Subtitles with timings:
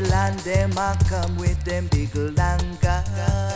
[0.00, 3.49] Babylon, them a come with them big langa.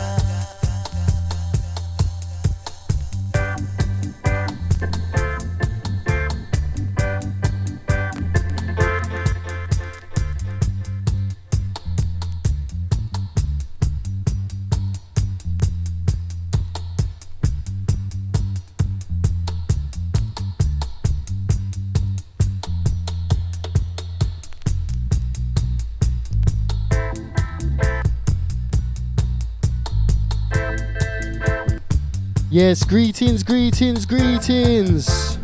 [32.55, 35.37] Yes, greetings, greetings, greetings.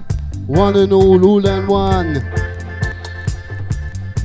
[0.47, 2.25] One and all, all and one.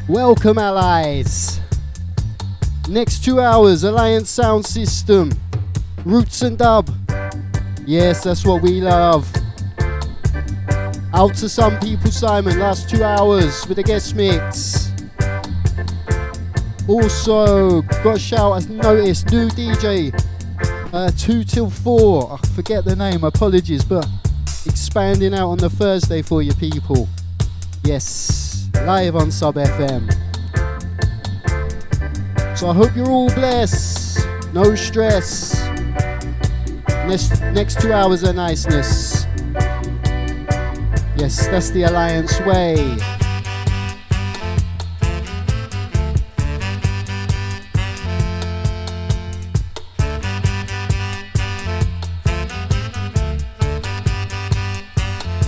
[0.06, 1.60] Welcome, allies.
[2.88, 5.32] Next two hours, Alliance Sound System,
[6.04, 6.88] Roots and Dub.
[7.84, 9.28] Yes, that's what we love.
[11.12, 14.92] Out to some people, Simon, last two hours with a guest mix.
[16.86, 20.25] Also, got a shout as noticed, new DJ
[20.96, 22.32] uh, 2 till 4.
[22.32, 24.08] I forget the name, apologies, but
[24.64, 27.06] expanding out on the Thursday for you people.
[27.84, 30.10] Yes, live on Sub FM.
[32.56, 34.26] So I hope you're all blessed.
[34.54, 35.60] No stress.
[37.06, 39.26] Next, next two hours of niceness.
[41.18, 43.15] Yes, that's the Alliance way.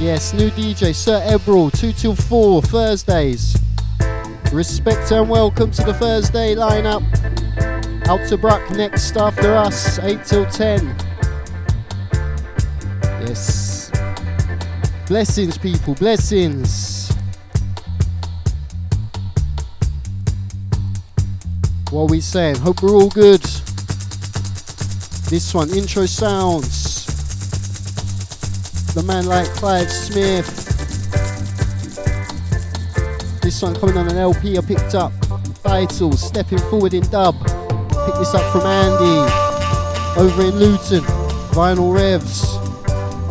[0.08, 3.54] Yes, new DJ Sir Ebril, 2 till 4 Thursdays.
[4.50, 7.04] Respect and welcome to the Thursday lineup.
[8.08, 10.96] Out to Bruck next after us, 8 till 10.
[13.20, 13.92] Yes.
[15.08, 17.12] Blessings, people, blessings.
[21.90, 22.56] What are we saying?
[22.56, 23.42] Hope we're all good.
[25.28, 26.87] This one, intro sounds
[28.98, 30.46] the man like Clive Smith.
[33.40, 35.12] This one coming on an LP I picked up.
[35.62, 37.38] Vital, Stepping Forward in Dub.
[37.38, 39.32] Picked this up from Andy
[40.20, 41.04] over in Luton.
[41.54, 42.42] Vinyl Revs.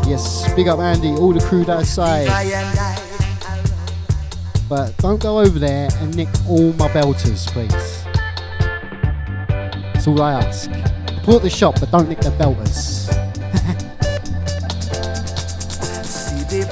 [0.07, 2.27] Yes, big up Andy, all the crew that side.
[4.69, 8.03] But don't go over there and nick all my belters, please.
[9.93, 10.71] That's all I ask.
[11.15, 12.96] Support the shop, but don't nick the belters.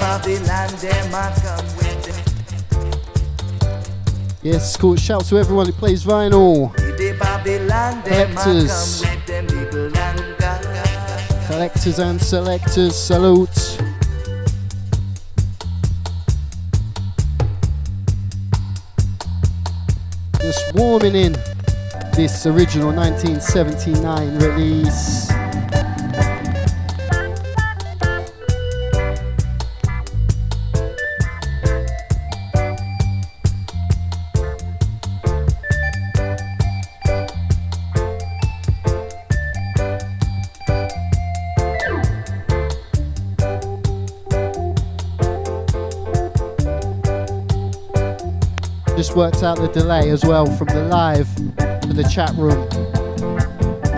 [0.05, 1.11] Babylon, them
[1.41, 2.21] come with them.
[4.43, 4.95] Yes, cool.
[4.95, 6.71] Shout to everyone who plays vinyl.
[8.03, 9.01] Collectors.
[11.47, 13.81] Collectors and selectors, salute.
[20.39, 21.33] Just warming in
[22.13, 25.34] this original 1979 release.
[49.15, 52.67] Worked out the delay as well from the live to the chat room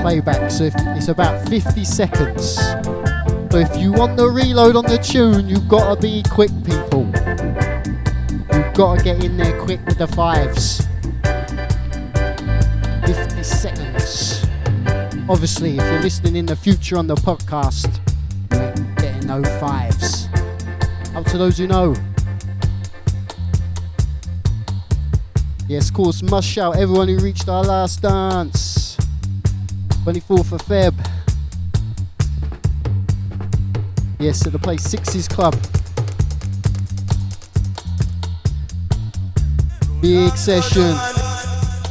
[0.01, 0.51] playback.
[0.51, 2.55] So it's about 50 seconds.
[3.51, 7.05] So if you want the reload on the tune, you've got to be quick, people.
[8.53, 10.85] You've got to get in there quick with the fives.
[13.05, 14.45] 50 seconds.
[15.29, 17.99] Obviously, if you're listening in the future on the podcast,
[18.51, 20.27] you getting no fives.
[21.15, 21.95] Up to those who know.
[25.67, 28.95] Yes, of course, must shout everyone who reached our last dance.
[30.05, 30.93] 24th of Feb.
[34.17, 35.53] Yes, at the place Sixes Club.
[40.01, 40.95] Big session.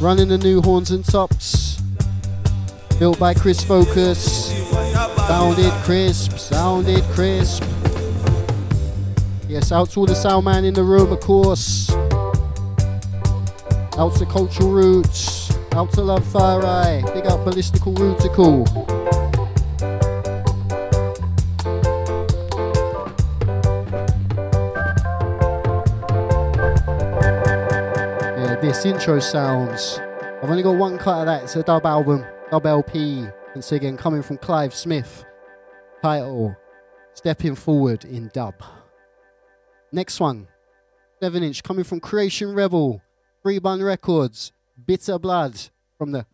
[0.01, 1.79] Running the new horns and tops.
[2.97, 4.51] Built by Chris Focus.
[5.27, 7.63] Sounded crisp, sounded crisp.
[9.47, 11.91] Yes, out to all the sound man in the room, of course.
[13.97, 15.51] Out to Cultural Roots.
[15.71, 17.01] Out to Love Fire Eye.
[17.15, 18.67] Big up Ballistical Rootical.
[28.37, 29.99] Yeah, this intro sounds.
[30.43, 31.45] I've only got one cut of that.
[31.45, 33.25] It's a dub album, dub LP.
[33.55, 35.25] And so again, coming from Clive Smith.
[36.03, 36.55] Title
[37.15, 38.53] Stepping Forward in Dub.
[39.91, 40.47] Next one,
[41.19, 43.01] 7 inch, coming from Creation Rebel.
[43.43, 44.51] Freebun Records,
[44.85, 46.25] Bitter Blood from the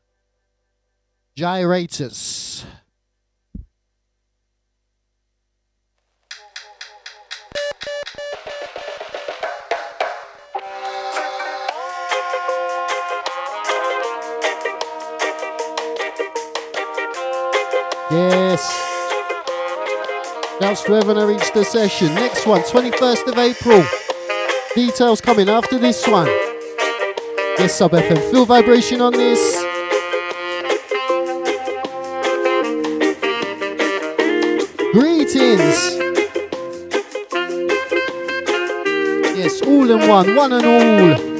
[1.37, 2.65] Gyrators.
[18.11, 18.61] Yes.
[20.61, 22.13] Shouts to everyone who reached the session.
[22.13, 23.83] Next one, 21st of April.
[24.75, 26.52] Details coming after this one.
[27.59, 28.31] Yes, Sub FM.
[28.31, 29.61] Feel vibration on this.
[34.91, 35.79] Greetings.
[39.37, 41.32] Yes, all in one, one and all.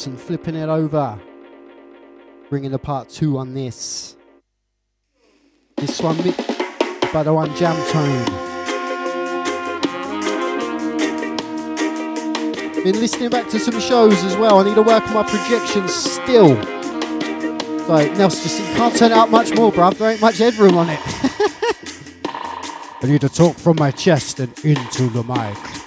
[0.00, 1.20] Nelson flipping it over.
[2.48, 4.16] Bringing the part two on this.
[5.76, 6.38] This one bit
[7.12, 8.24] by the one jam tone.
[12.82, 14.60] Been listening back to some shows as well.
[14.60, 16.54] I need to work on my projections still.
[17.86, 19.98] Like Nelson just can't turn out much more, bruv.
[19.98, 21.00] There ain't much headroom on it.
[22.24, 25.79] I need to talk from my chest and into the mic.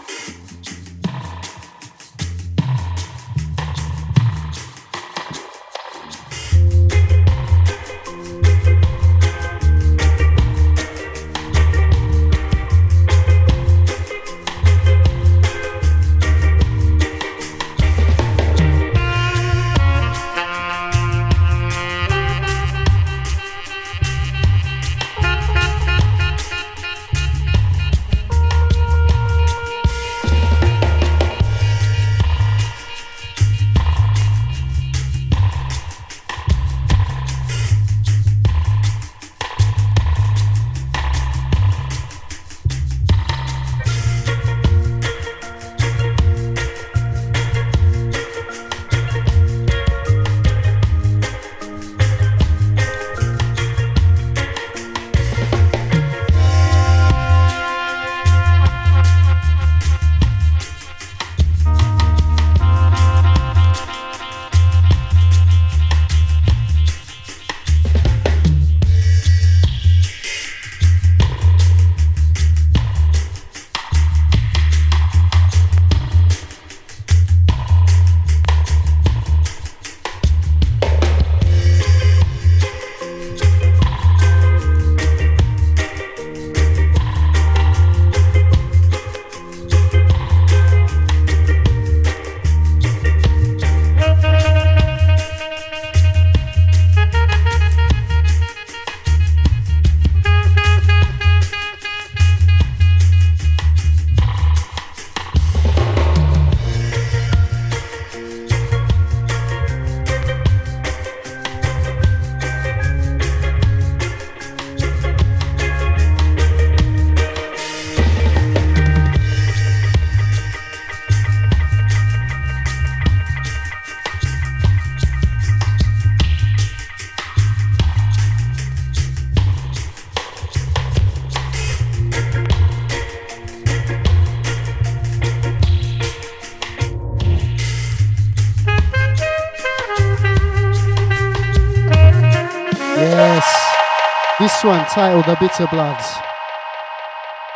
[145.24, 146.14] Titled The Bitter Bloods,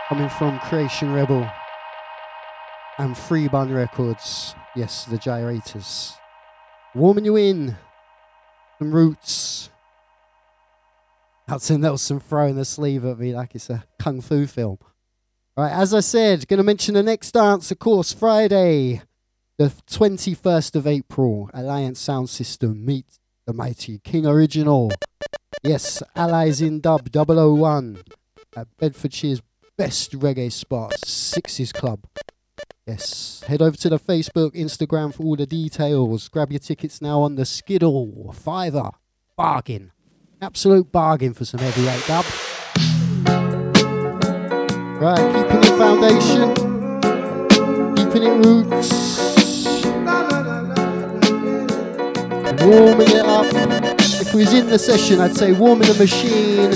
[0.08, 1.50] coming from Creation Rebel
[2.98, 4.56] and Free Bun Records.
[4.76, 6.14] Yes, the Gyrators.
[6.94, 7.76] Warming you in.
[8.80, 9.70] Some roots.
[11.48, 14.78] To Nelson throwing the sleeve at me like it's a kung fu film.
[15.56, 19.02] Right, as I said, going to mention the next dance, of course, Friday,
[19.58, 24.92] the 21st of April, Alliance Sound System meet the mighty King Original.
[25.64, 28.04] Yes, Allies in Dub 001
[28.56, 29.42] at Bedfordshire's
[29.78, 32.06] best reggae spot, Sixes Club.
[32.86, 36.30] Yes, head over to the Facebook, Instagram for all the details.
[36.30, 38.34] Grab your tickets now on the Skiddle.
[38.34, 38.92] Fiver.
[39.36, 39.92] Bargain.
[40.42, 42.26] Absolute bargain for some heavyweight dub.
[45.00, 46.54] Right, keeping it foundation,
[47.96, 48.90] keeping it roots,
[52.64, 53.97] warming it up.
[54.28, 56.72] If we was in the session, I'd say warming the machine.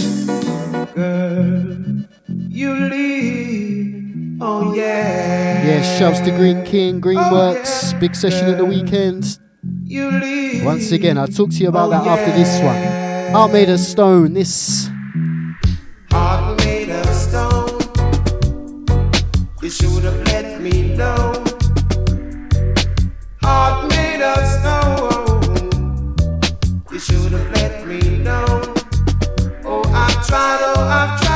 [0.95, 2.05] Girl,
[2.49, 5.65] you leave, oh yeah.
[5.65, 9.37] Yeah, shouts to Green King, oh, Greenworks, big session at the weekend.
[9.83, 10.63] You leave.
[10.65, 12.75] Once again, I'll talk to you about Oh, that after this one.
[12.75, 13.31] yeah.
[13.31, 14.33] Heart made of stone.
[14.33, 14.89] This
[16.11, 17.79] Heart made of stone.
[19.61, 21.40] You should have let me know.
[27.01, 28.45] Should have let me know.
[29.65, 31.30] Oh, I've tried, oh, I've tried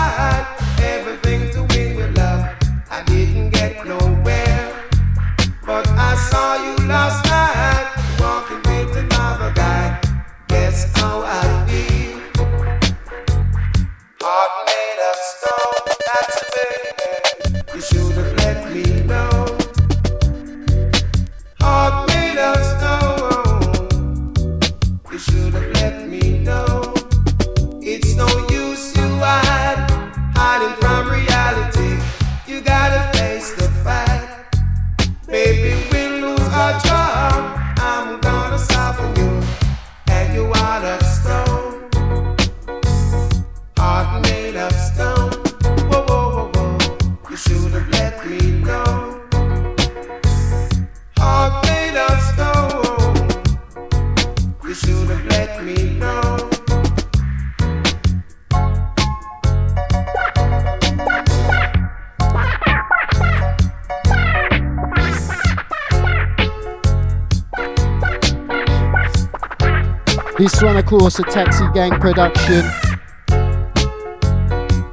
[70.85, 72.61] of course, a Taxi Gang production.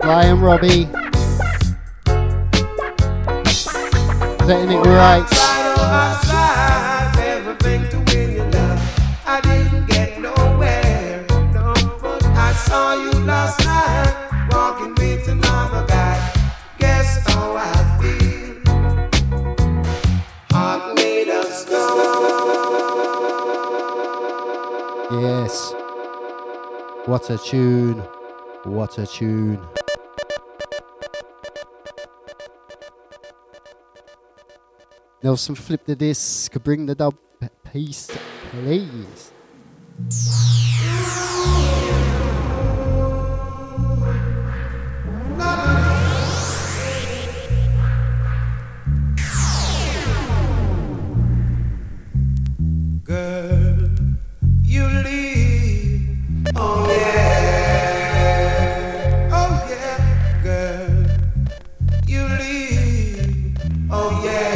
[0.00, 0.86] Sly and Robbie.
[4.46, 5.51] Letting it right.
[27.12, 27.98] What a tune.
[28.64, 29.60] What a tune.
[35.22, 36.54] Nelson, flip the disc.
[36.64, 37.14] Bring the dub
[37.70, 38.10] piece,
[38.50, 39.30] please.
[63.94, 64.51] Oh yeah.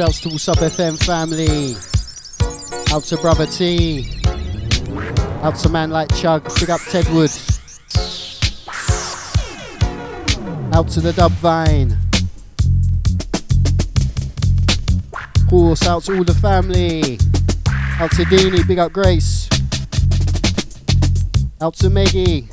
[0.00, 1.76] Shouts to Sub FM family.
[2.90, 4.22] Out to Brother T.
[5.42, 6.42] Out to man like Chug.
[6.58, 7.28] Big up Tedwood.
[10.74, 11.98] Out to the Dub Vine.
[15.50, 17.18] Horse out to all the family.
[18.00, 19.50] Out to Deanie, big up Grace.
[21.60, 22.48] Out to Meggie.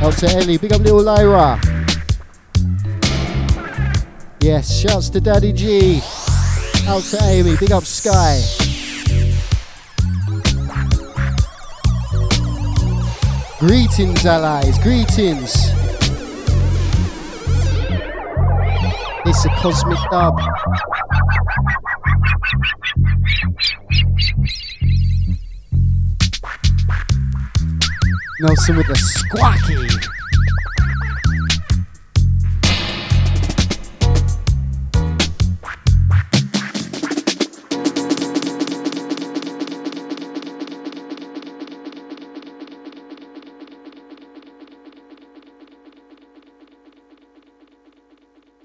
[0.00, 1.73] Out to Ellie, big up little Lyra.
[4.44, 6.02] Yes, shouts to Daddy G.
[6.86, 8.42] Out to Amy, big up Sky.
[13.58, 15.54] Greetings, allies, greetings.
[19.24, 20.38] It's a cosmic dub.
[28.40, 30.13] Nelson with a squawky.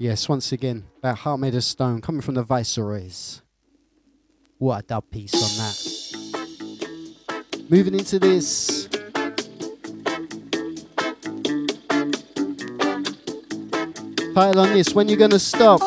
[0.10, 3.44] Yes, once again, that heart made of stone coming from the Viceroys.
[4.58, 5.78] What a dub piece on that.
[7.70, 8.90] Moving into this.
[14.34, 15.80] Title on this, when you're gonna stop?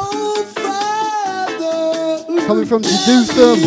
[2.47, 3.59] Coming from Jadutham.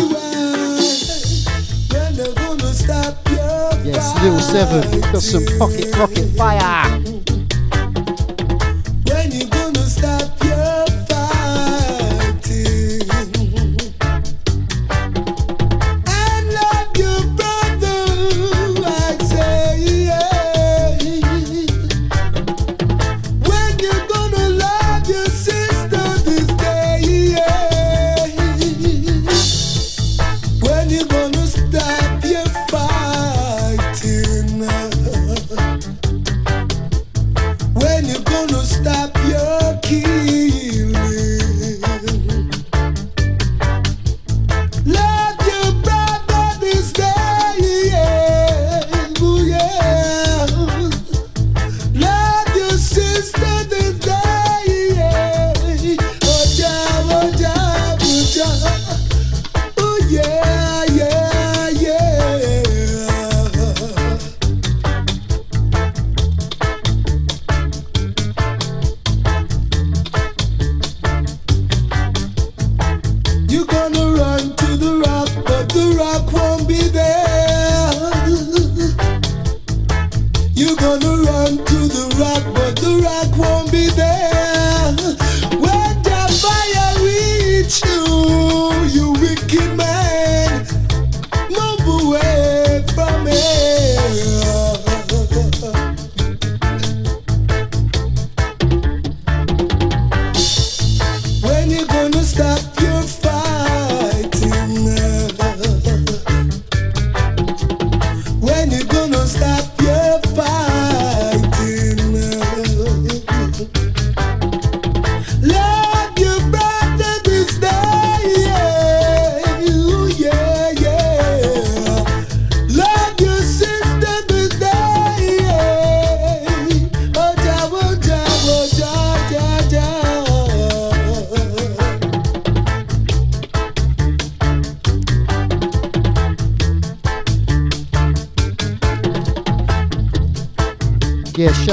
[3.84, 5.00] Yes, little seven.
[5.02, 6.95] Got some pocket rocket fire.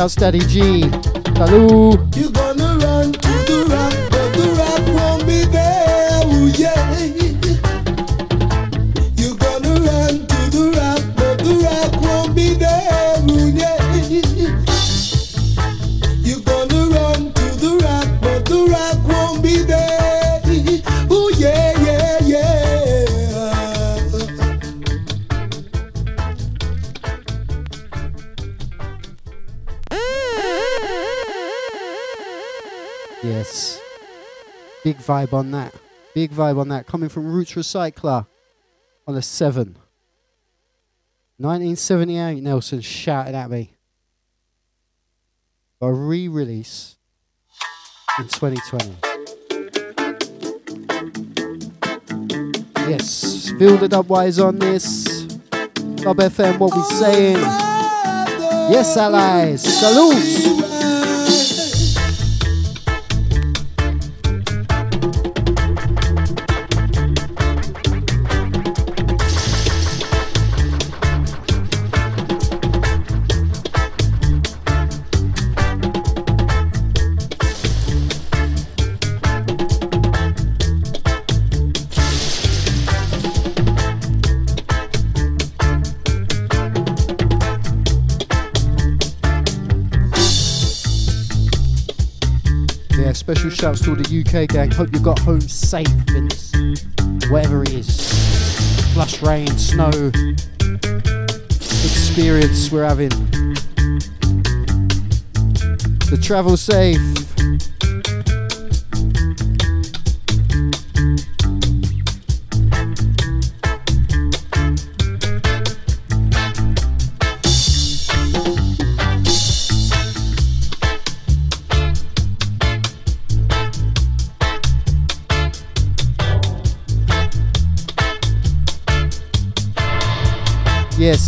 [0.03, 0.82] Shouts Daddy G.
[36.33, 36.87] vibe on that.
[36.87, 38.27] Coming from Roots Recycler
[39.07, 39.77] on a 7.
[41.37, 43.73] 1978, Nelson shouted at me.
[45.81, 46.95] A re release
[48.19, 48.95] in 2020.
[52.89, 55.23] Yes, feel the dubwise on this.
[56.03, 57.37] Dub FM, what we saying?
[58.71, 59.61] Yes, allies.
[59.61, 60.62] Salute.
[93.63, 94.69] Shouts to all the UK gang.
[94.71, 96.51] Hope you got home safe in this,
[97.29, 98.11] whatever it is.
[98.93, 100.11] Flush rain, snow,
[101.85, 103.07] experience we're having.
[106.09, 107.32] The travel safe.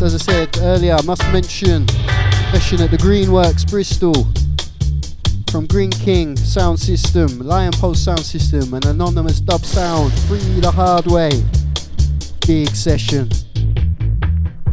[0.05, 1.87] As I said earlier, I must mention
[2.51, 4.13] session at the Greenworks Bristol
[5.49, 10.69] from Green King Sound System, Lion Pulse Sound System, and Anonymous Dub Sound, Free the
[10.69, 11.43] Hard Way.
[12.45, 13.29] Big session.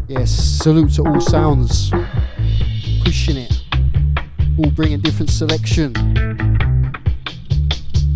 [0.07, 1.90] Yes, salute to all sounds.
[3.03, 3.62] Pushing it.
[4.59, 5.95] All bringing different selection.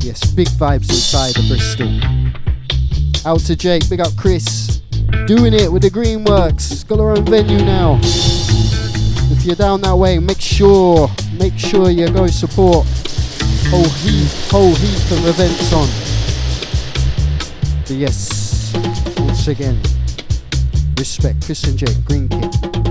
[0.01, 3.31] Yes, big vibes inside the Bristol.
[3.31, 4.76] Out to Jake, big up Chris
[5.27, 6.87] doing it with the Greenworks.
[6.87, 7.99] Got our own venue now.
[8.03, 11.09] If you're down that way, make sure,
[11.39, 12.87] make sure you go support.
[13.69, 15.89] Whole heap, whole heap of events on.
[17.83, 18.73] But yes,
[19.19, 19.81] once again,
[20.97, 22.86] respect Chris and Jake, Green Kid.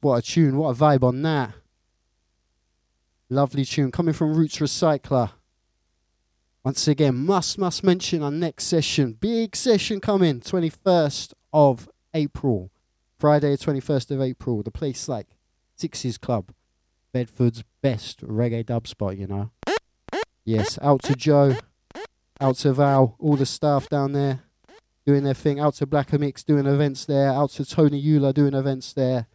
[0.00, 1.52] What a tune, what a vibe on that.
[3.28, 5.30] Lovely tune coming from Roots Recycler.
[6.64, 9.12] Once again, must must mention our next session.
[9.12, 12.70] Big session coming, 21st of April.
[13.18, 14.62] Friday, 21st of April.
[14.62, 15.28] The place like
[15.76, 16.52] Sixes Club.
[17.12, 19.50] Bedford's best reggae dub spot, you know.
[20.44, 21.56] Yes, out to Joe,
[22.40, 24.42] out to Val, all the staff down there
[25.06, 25.60] doing their thing.
[25.60, 27.30] Out to Blacker Mix doing events there.
[27.30, 29.26] Out to Tony Euler doing events there.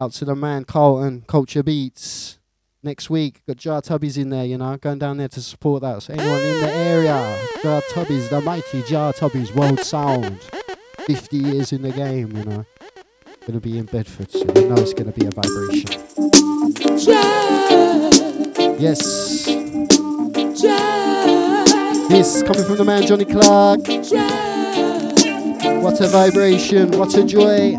[0.00, 2.40] Out to the man Carlton, Culture Beats.
[2.82, 6.02] Next week, got Jah Tubby's in there, you know, going down there to support that.
[6.02, 10.40] So anyone in the area, Jah Tubby's, the mighty Jah Tubby's World Sound.
[11.06, 12.66] 50 years in the game, you know.
[13.46, 16.00] Gonna be in Bedford, so you know it's gonna be a vibration.
[18.80, 19.44] Yes.
[22.08, 23.86] This coming from the man Johnny Clarke.
[25.82, 27.76] What a vibration, what a joy.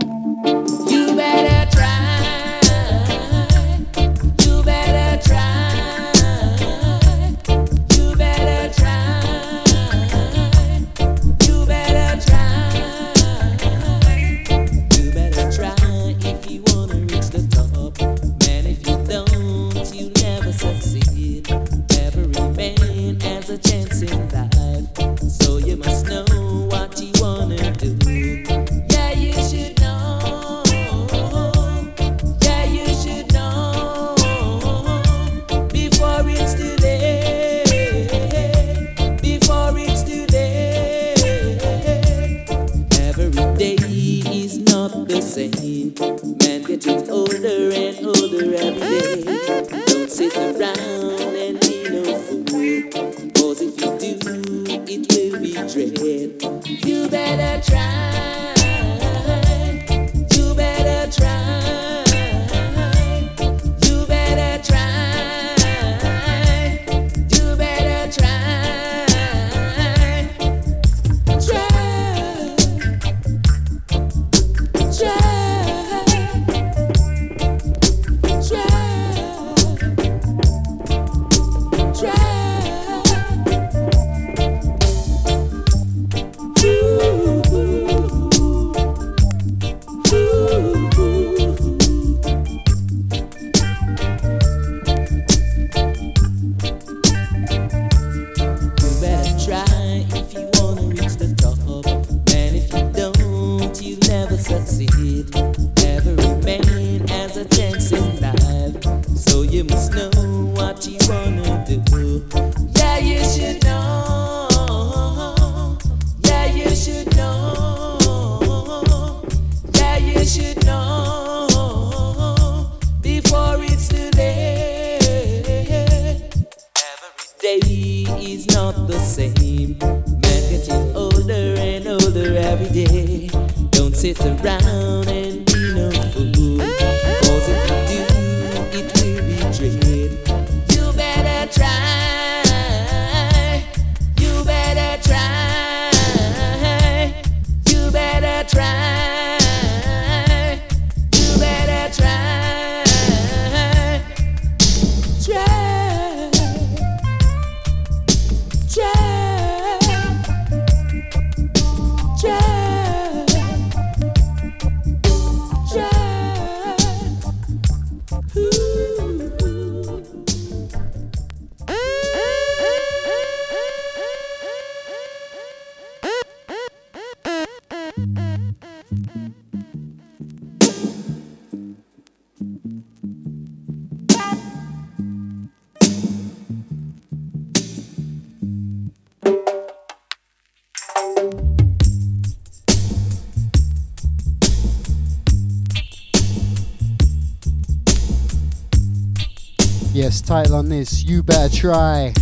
[200.56, 202.14] On this, You Better Try.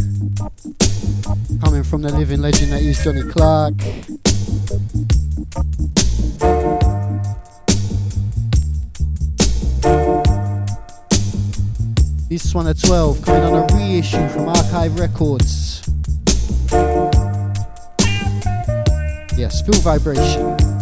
[1.64, 3.78] Coming from the living legend that is Johnny Clarke.
[12.28, 15.88] This one at 12, coming on a reissue from Archive Records.
[19.38, 20.73] Yes, Feel Vibration.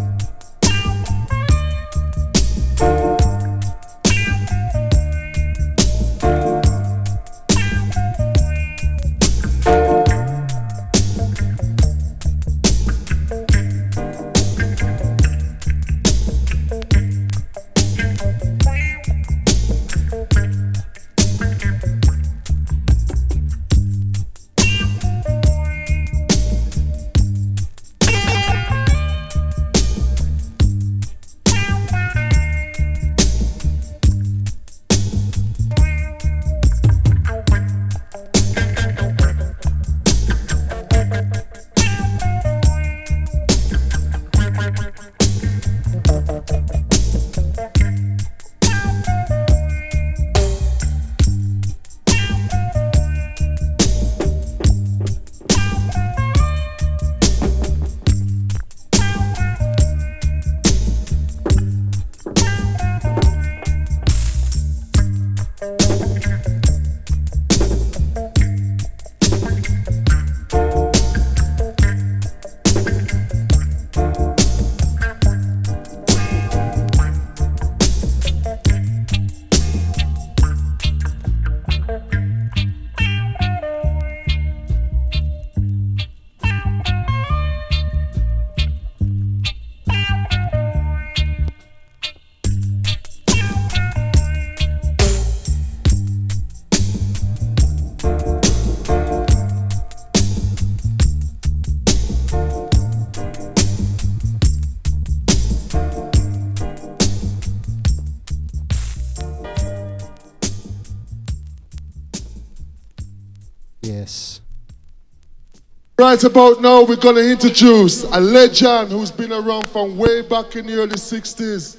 [116.01, 120.55] Right about now, we're going to introduce a legend who's been around from way back
[120.55, 121.77] in the early 60s.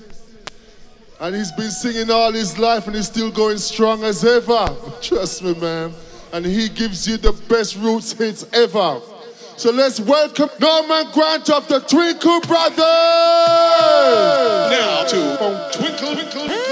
[1.19, 4.77] And he's been singing all his life and he's still going strong as ever.
[5.03, 5.93] Trust me, man.
[6.33, 9.01] And he gives you the best roots hits ever.
[9.57, 12.79] So let's welcome Norman Grant of the Twinkle Brothers!
[14.71, 16.72] Now to Twinkle, Twinkle,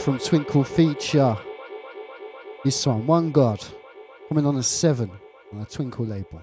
[0.00, 1.36] from Twinkle Feature.
[2.64, 3.62] This one, One God,
[4.28, 5.10] coming on a seven
[5.52, 6.40] on a Twinkle label.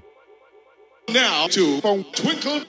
[1.10, 2.62] Now to Twinkle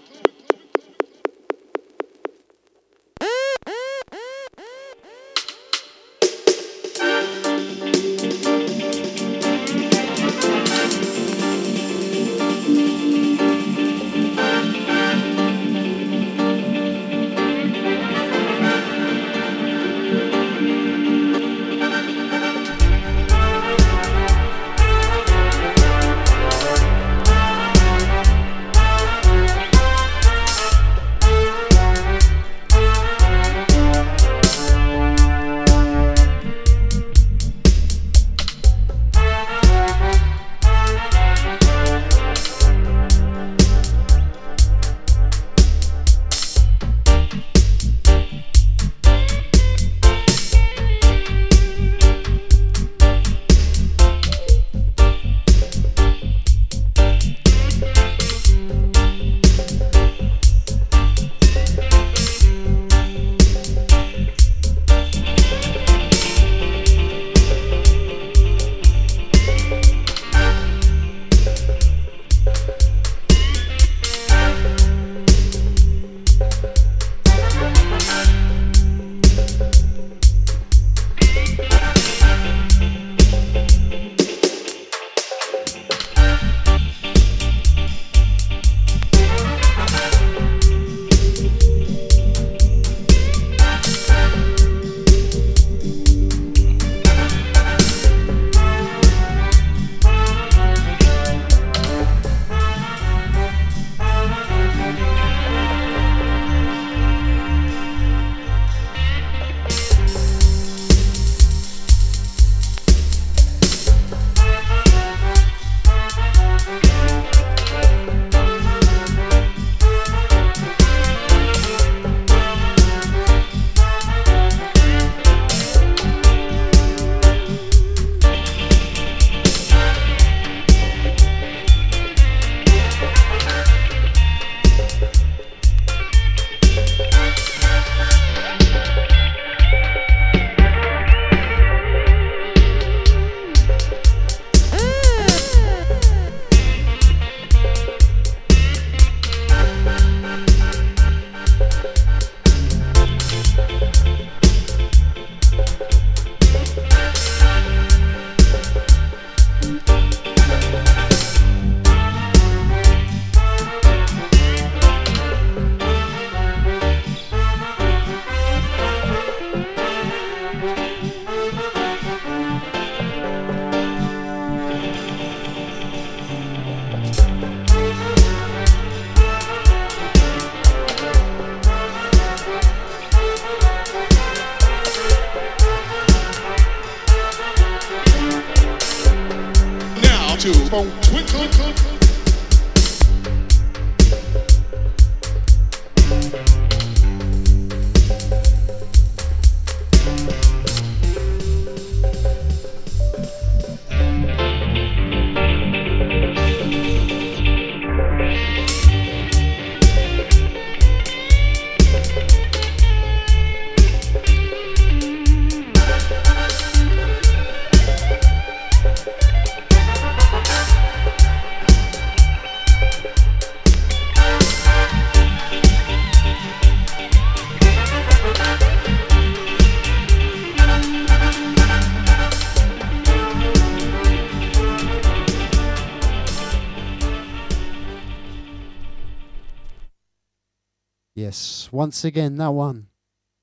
[241.72, 242.88] once again, that one.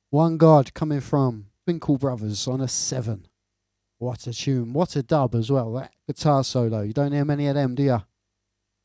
[0.10, 3.28] One God coming from Twinkle Brothers on a seven.
[3.98, 4.74] What a tune.
[4.74, 5.74] What a dub as well.
[5.74, 6.82] That guitar solo.
[6.82, 8.02] You don't hear many of them, do you?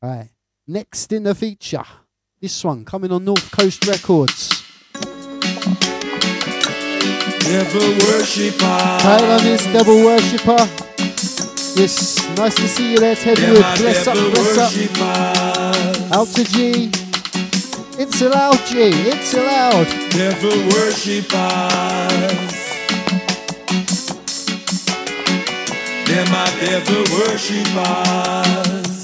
[0.01, 0.29] Right.
[0.67, 1.85] Next in the feature.
[2.39, 4.63] This one coming on North Coast Records.
[7.43, 8.65] Devil worshipper.
[8.65, 10.67] On this devil worshipper.
[11.79, 13.65] Yes, nice to see you there, Ted Wood.
[13.77, 16.11] Bless up, bless up.
[16.13, 16.91] Out to G.
[17.97, 18.89] It's allowed, G.
[19.09, 19.87] It's allowed.
[20.11, 21.29] Devil worshippers.
[26.07, 29.01] Them are devil worshippers.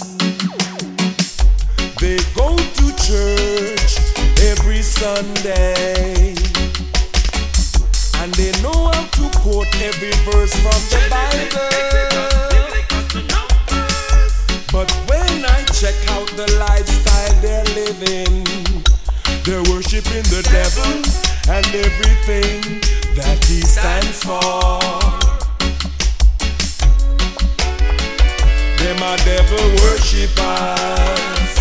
[1.99, 3.99] They go to church
[4.41, 6.35] every Sunday.
[8.19, 11.67] And they know how to quote every verse from the Bible.
[14.71, 18.66] But when I check out the lifestyle they're living,
[19.47, 20.83] they're worshiping the devil
[21.55, 22.59] and everything
[23.15, 24.81] that he stands for.
[28.83, 31.53] Them are devil worshippers.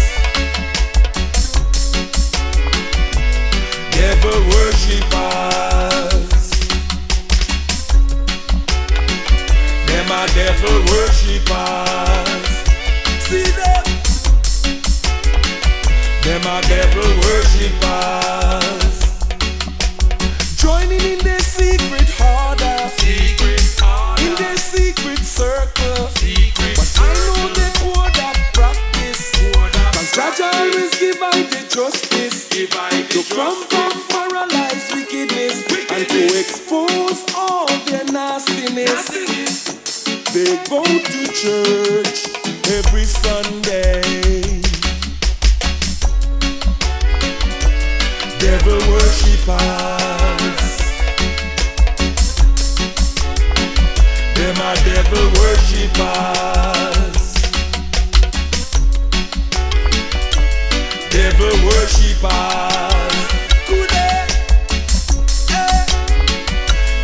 [3.94, 5.06] Devil worshippers.
[9.86, 12.50] Them are devil worshippers.
[13.28, 13.75] See them.
[16.26, 18.98] Them are devil worshippers.
[20.56, 22.90] Joining in their secret order.
[22.98, 24.22] Secret order.
[24.26, 26.08] In their secret circle.
[26.18, 29.30] Secret but I know they would have practice.
[29.94, 32.48] Cause Jah always give I the justice.
[32.48, 35.94] Give I the to crump up, paralyze wickedness, wickedness.
[35.94, 38.74] And to expose all their nastiness.
[38.74, 40.02] nastiness.
[40.34, 42.26] They go to church
[42.66, 44.65] every Sunday.
[48.66, 49.46] Devil worshippers.
[54.34, 56.74] Them are devil worshippers.
[61.10, 63.16] Devil worshippers.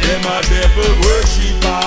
[0.02, 1.81] Them are devil worshippers.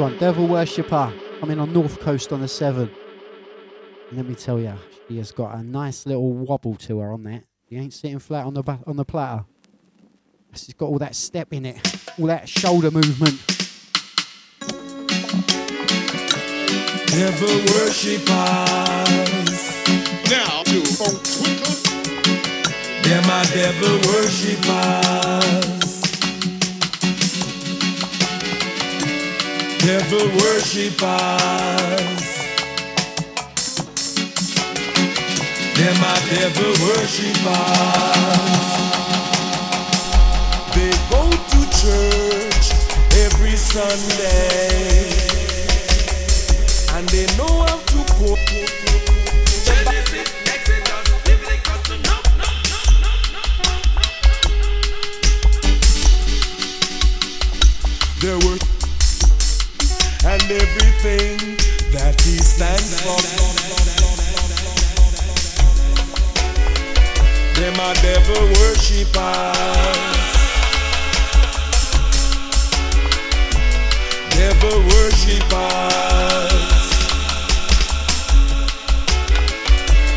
[0.00, 2.90] One, Devil Worshipper, coming on North Coast on the 7.
[4.12, 4.72] let me tell you,
[5.06, 7.44] she has got a nice little wobble to her on that.
[7.66, 9.44] He ain't sitting flat on the ba- on the platter.
[10.54, 11.76] She's got all that step in it,
[12.18, 13.38] all that shoulder movement.
[17.08, 18.30] Devil worshippers.
[20.30, 21.74] Now to Funk Twinkle.
[23.02, 25.79] Them are my devil worshippers.
[29.82, 31.00] Devil worshippers.
[35.74, 38.20] Them are my devil worshippers.
[40.74, 42.66] They go to church
[43.24, 45.08] every Sunday.
[46.94, 48.38] And they know how to quote.
[58.20, 58.69] There were
[60.50, 61.56] everything
[61.92, 63.20] that he stands for.
[67.54, 69.14] Them devil worshippers.
[74.34, 76.10] Devil worshippers.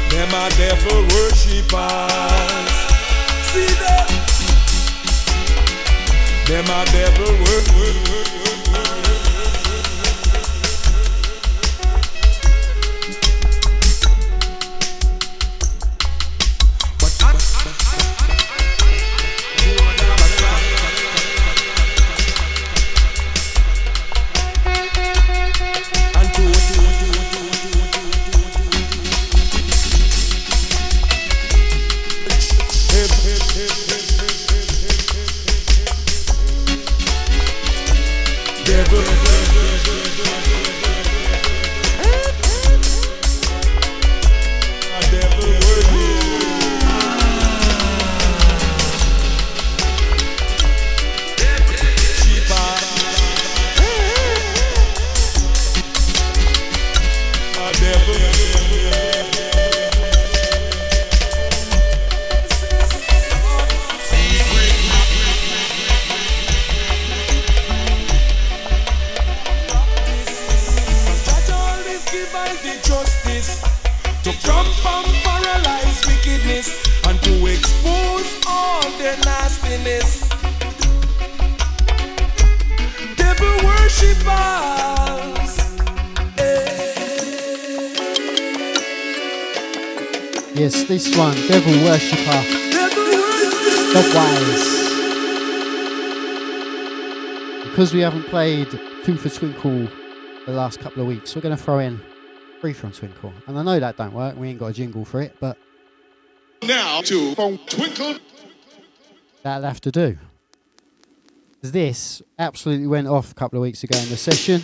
[0.10, 2.74] Them devil worshippers.
[3.52, 4.08] See them.
[6.48, 8.43] Them a devil worshippers.
[90.93, 92.43] This one, Devil Worshipper.
[93.93, 94.84] The Wise.
[97.64, 98.70] Because we haven't played
[99.03, 99.88] Two for Twinkle
[100.45, 101.99] the last couple of weeks, we're going to throw in
[102.61, 103.34] Three from Twinkle.
[103.47, 105.57] And I know that don't work, we ain't got a jingle for it, but.
[106.61, 108.20] Now to from Twinkle.
[109.44, 110.18] That'll have to do.
[111.62, 114.62] This absolutely went off a couple of weeks ago in the session.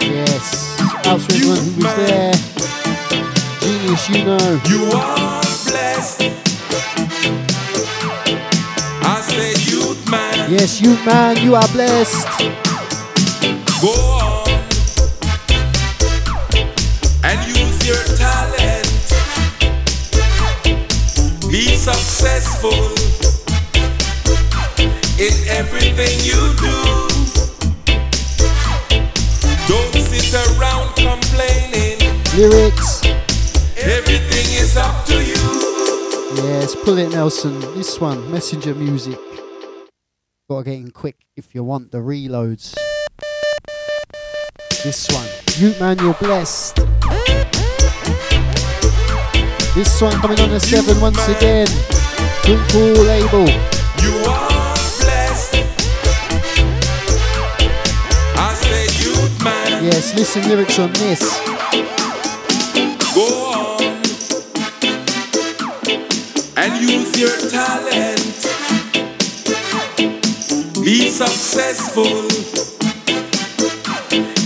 [0.00, 0.78] Yes.
[1.04, 2.32] House who was there.
[3.60, 4.60] Genius, you know.
[4.68, 6.22] You are blessed.
[9.04, 10.50] I say youth man.
[10.50, 12.26] Yes, youth man, you are blessed.
[13.82, 14.17] Go
[21.58, 22.70] Be successful
[25.18, 26.76] in everything you do.
[29.66, 31.98] Don't sit around complaining.
[32.36, 33.02] Lyrics.
[33.76, 36.44] Everything is up to you.
[36.44, 37.58] Yes, pull it, Nelson.
[37.74, 39.18] This one, Messenger Music.
[40.48, 42.76] Gotta get in quick if you want the reloads.
[44.84, 46.78] This one, you man, you're blessed.
[49.78, 51.68] This one coming on the seven once again.
[52.42, 53.46] Twinkle label.
[54.02, 54.58] You are
[59.80, 61.20] Yes, listen lyrics on this.
[63.14, 63.82] Go on
[66.56, 68.18] and use your talent.
[70.84, 72.26] Be successful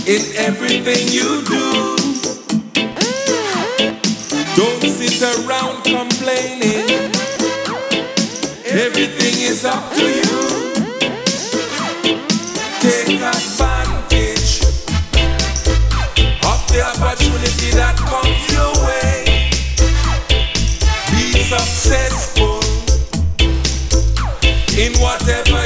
[0.05, 2.02] in everything you do.
[5.23, 6.83] Around complaining.
[8.65, 10.39] Everything is up to you.
[12.81, 14.59] Take advantage
[16.43, 19.49] of the opportunity that comes your way.
[21.11, 22.59] Be successful
[24.77, 25.62] in whatever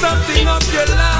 [0.00, 1.19] something up your life.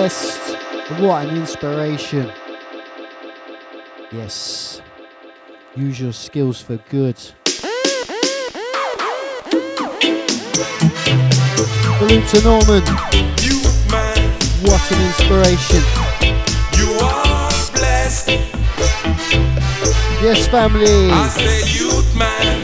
[0.00, 2.32] What an inspiration.
[4.10, 4.80] Yes.
[5.76, 7.18] Use your skills for good.
[11.98, 12.82] Salute to Norman.
[13.42, 14.16] Youth man,
[14.62, 15.82] What an inspiration.
[16.78, 18.28] you are blessed.
[20.22, 21.10] Yes, family.
[21.10, 22.56] I say youth man,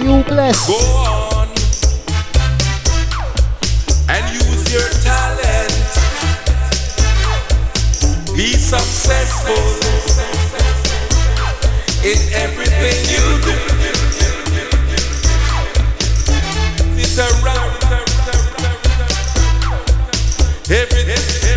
[0.00, 1.07] We all blessed.
[8.68, 9.54] Successful
[12.04, 13.54] in everything you do.
[17.02, 17.72] Sit around.
[20.70, 21.38] Everything.
[21.38, 21.47] Got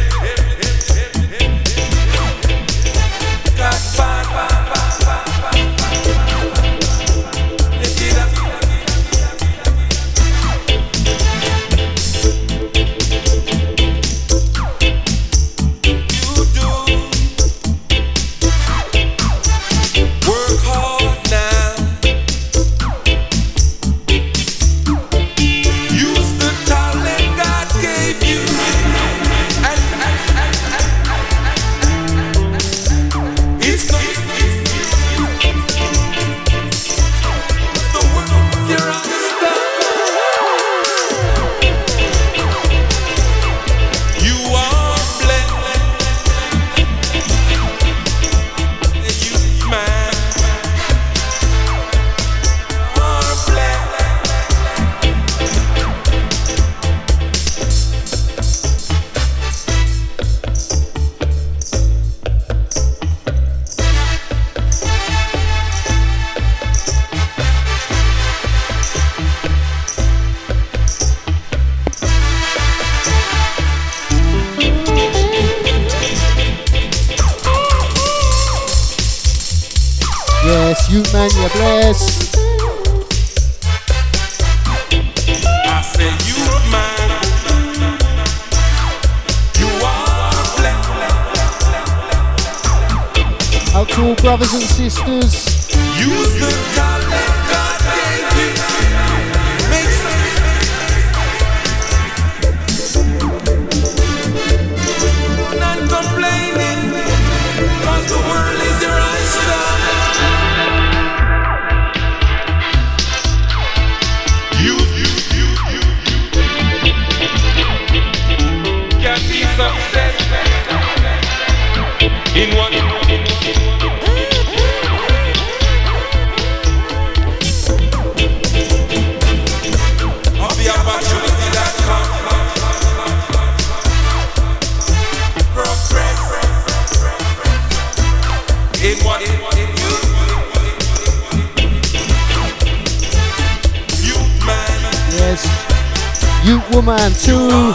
[147.01, 147.73] Woman too.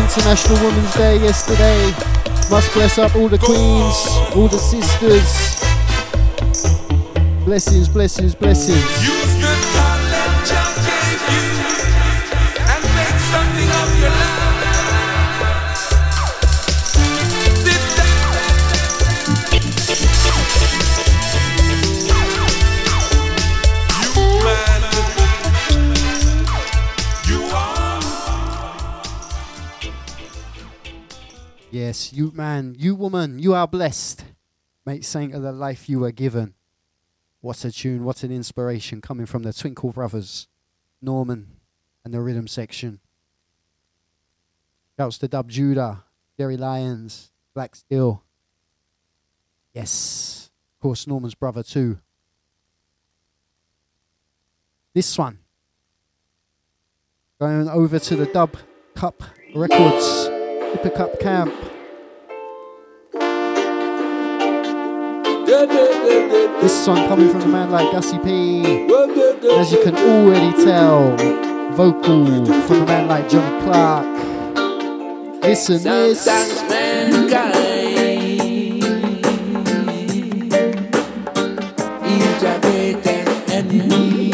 [0.00, 1.92] International Women's Day yesterday.
[2.50, 5.60] Must bless up all the queens, all the sisters.
[7.44, 9.25] Blessings, blessings, blessings.
[32.12, 34.24] You man, you woman, you are blessed.
[34.84, 36.54] Make saint of the life you were given.
[37.40, 40.48] What a tune, what an inspiration coming from the Twinkle Brothers,
[41.00, 41.48] Norman,
[42.04, 43.00] and the rhythm section.
[44.98, 46.04] Shouts to Dub Judah,
[46.38, 48.22] Jerry Lyons, Black Steel.
[49.74, 51.98] Yes, of course, Norman's brother too.
[54.94, 55.40] This one.
[57.38, 58.56] Going over to the Dub
[58.94, 59.22] Cup
[59.54, 61.54] Records, Sip a Cup Camp.
[65.56, 68.60] This song coming from a man like Gussie P.
[69.52, 71.16] As you can already tell,
[71.72, 74.04] vocal from a man like John Clarke.
[75.42, 76.26] Listen this.
[76.26, 77.54] Mankind
[82.04, 84.32] is your greatest enemy.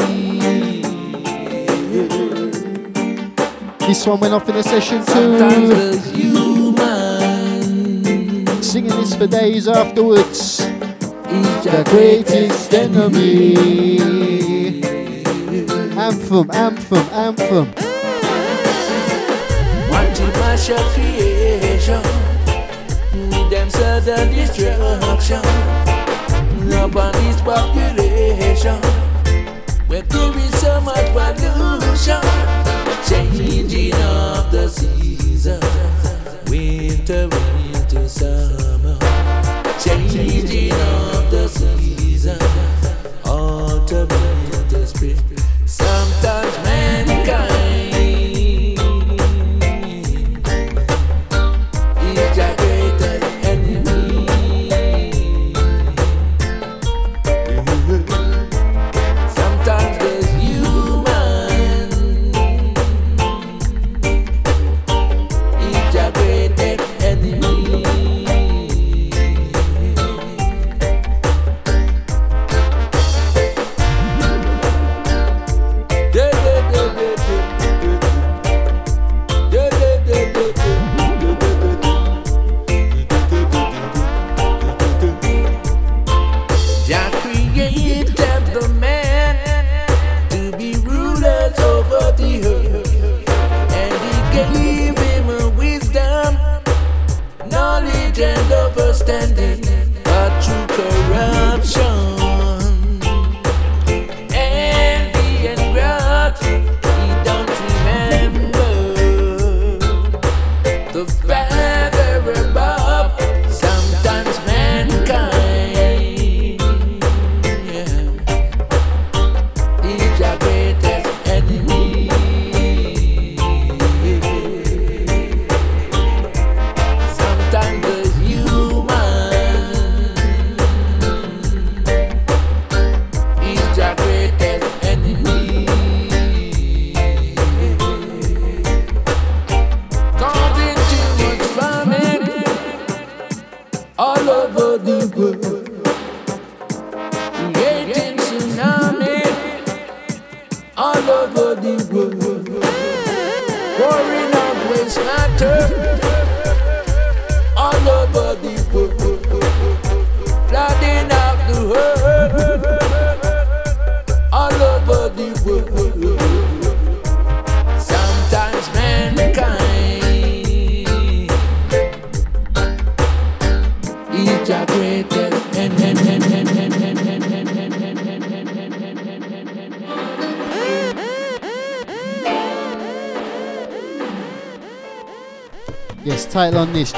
[3.78, 5.38] This one went off in a session too.
[8.60, 10.62] Singing this for days afterwards
[11.32, 13.56] is your greatest enemy.
[15.96, 17.66] Anthem, anthem, anthem.
[19.88, 22.02] One dimension creation,
[23.30, 25.42] need them sudden destruction
[26.72, 28.80] upon this population,
[29.86, 32.22] where there is so much pollution,
[33.08, 35.60] changing of the season,
[36.50, 37.28] winter
[37.74, 38.71] into summer.
[39.84, 42.42] Changing of the seasons.
[45.66, 47.11] Sometimes man.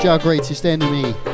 [0.05, 1.34] Joe greatest enemy.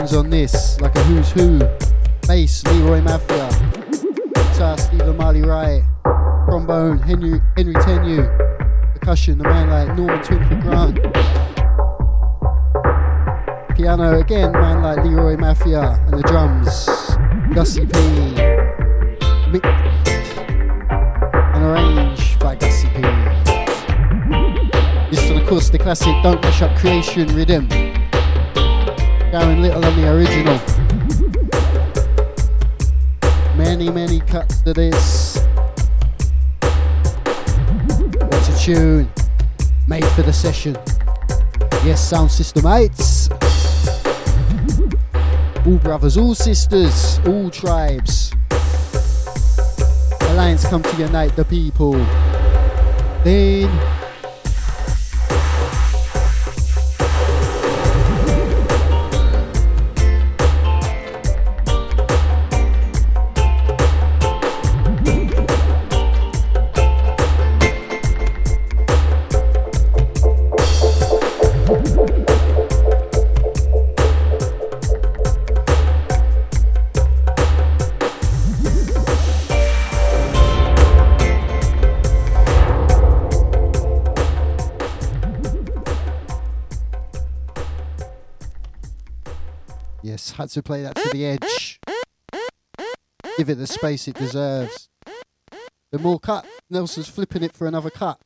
[0.00, 1.58] on this, like a who's who.
[2.26, 3.48] Bass, Leroy Mafia.
[4.34, 5.82] Guitar, Stephen Marley Wright.
[6.46, 8.26] Trombone, Henry, Henry Tenyue.
[8.94, 10.96] Percussion, the man like Norman Twinkle Grant.
[13.76, 16.00] Piano, again, man like Leroy Mafia.
[16.06, 16.86] And the drums,
[17.54, 17.98] Gussie P.
[19.50, 19.64] Mick.
[21.54, 23.02] And arranged by Gussie P.
[25.10, 27.68] This is, of course, the classic Don't Rush Up Creation rhythm.
[29.38, 30.58] Going little on the original.
[33.54, 35.36] Many, many cuts to this.
[38.18, 39.12] What's a tune?
[39.88, 40.74] Made for the session.
[41.84, 43.28] Yes, sound system mates.
[45.66, 48.32] All brothers, all sisters, all tribes.
[50.30, 51.92] Alliance come to unite the people.
[53.22, 53.68] Then
[90.56, 91.78] to play that to the edge.
[93.36, 94.88] Give it the space it deserves.
[95.92, 98.18] The more cut, Nelson's flipping it for another cut.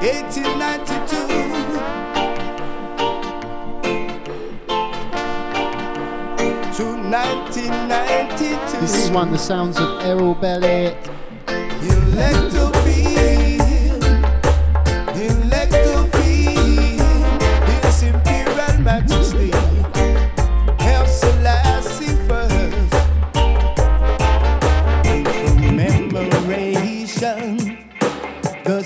[0.00, 1.28] Eighteen ninety two.
[6.76, 8.80] To 1992.
[8.80, 10.96] This is one the sounds of Errol Bellot.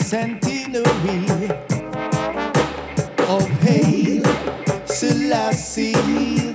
[0.05, 1.49] centenary
[3.27, 4.23] of hail,
[4.85, 5.95] Selassie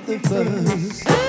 [0.06, 1.29] the First.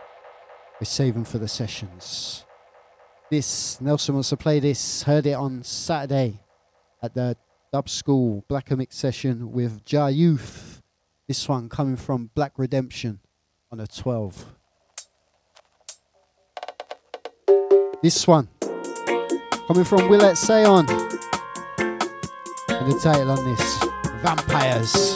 [0.81, 2.43] we save them for the sessions.
[3.29, 6.39] This, Nelson wants to play this, heard it on Saturday
[7.03, 7.37] at the
[7.71, 10.81] Dub School Black Mix session with Jah Youth.
[11.27, 13.19] This one coming from Black Redemption
[13.71, 14.55] on a 12.
[18.01, 18.49] This one
[19.67, 20.89] coming from Wellette Seon.
[22.69, 23.83] And the title on this
[24.23, 25.15] Vampires.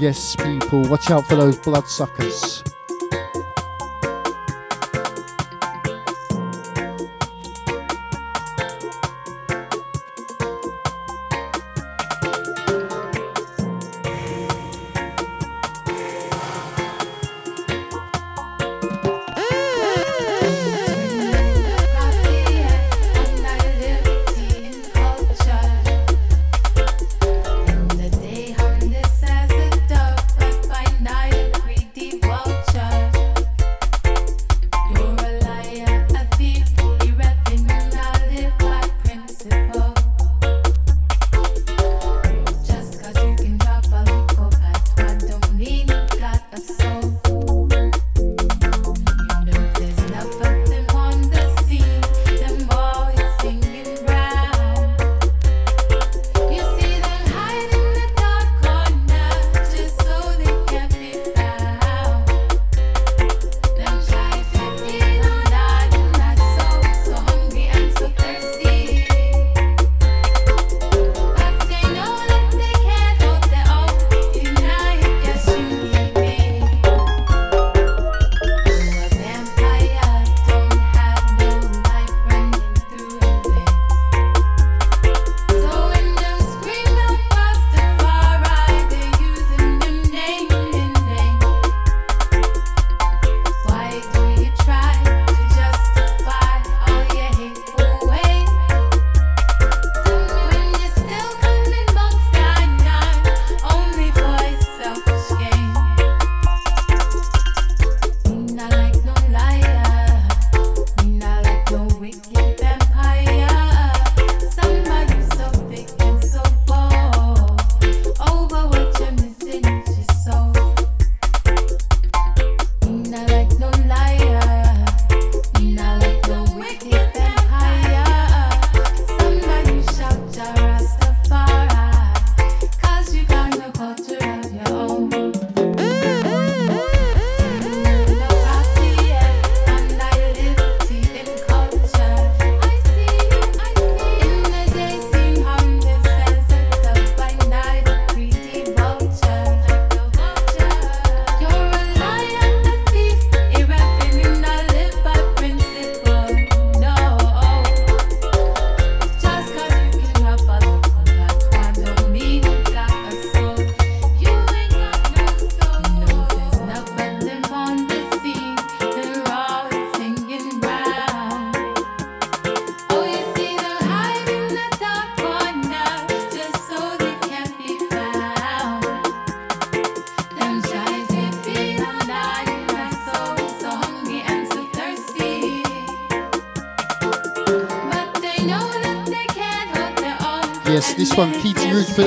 [0.00, 2.62] Yes, people, watch out for those bloodsuckers.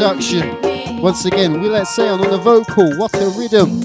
[0.02, 1.00] Production.
[1.00, 2.90] Once again, Wellette Seon on the vocal.
[2.98, 3.82] What a rhythm.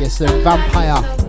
[0.00, 1.21] Yes, the vampire.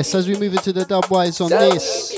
[0.00, 2.10] Yes, as we move into the dubwise on this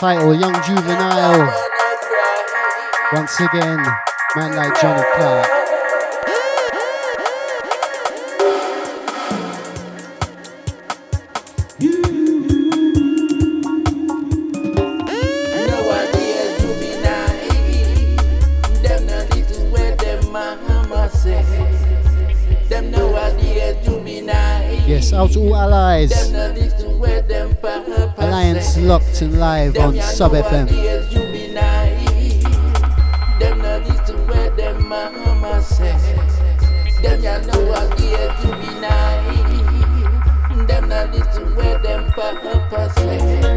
[0.00, 1.54] title, Young Juvenile.
[3.12, 3.84] Once again,
[4.36, 5.55] man like Johnny Clarke.
[25.16, 26.12] Out to all allies.
[28.18, 30.68] Alliance locked and live on Sub FM.
[33.38, 35.96] Them not listen where them mama say.
[37.02, 40.66] Them ya know what year to be naive.
[40.68, 43.55] Them not listen where them papa say.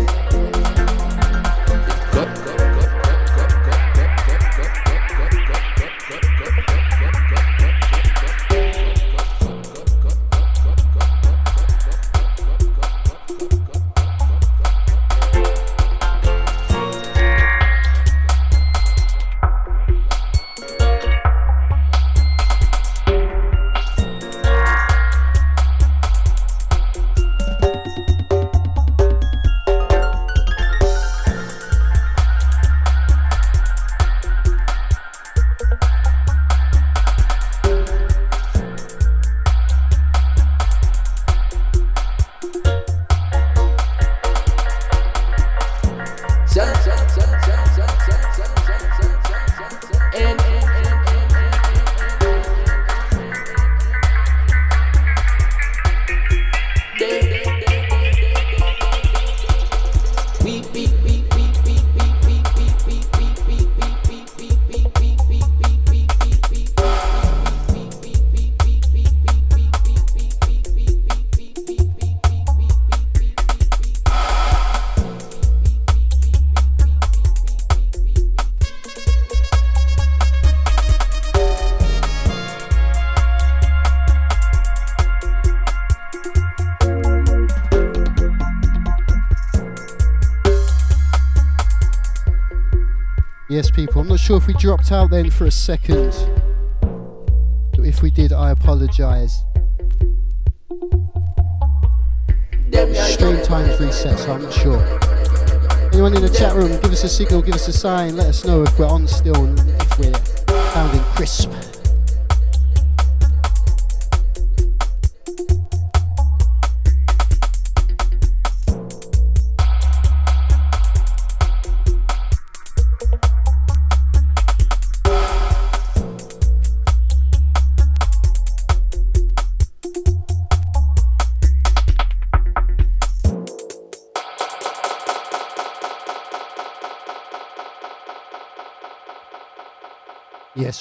[94.29, 96.13] Sure if we dropped out then for a second.
[97.79, 99.41] If we did, I apologise.
[102.93, 104.83] Stream times reset, so I'm not sure.
[105.93, 108.45] Anyone in the chat room, give us a signal, give us a sign, let us
[108.45, 110.13] know if we're on still and if we're
[110.73, 111.78] sounding crisp.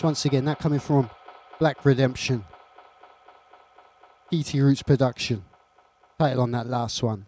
[0.03, 1.11] Once again, that coming from
[1.59, 2.45] Black Redemption.
[4.33, 5.45] PT Roots production.
[6.19, 7.27] Title on that last one.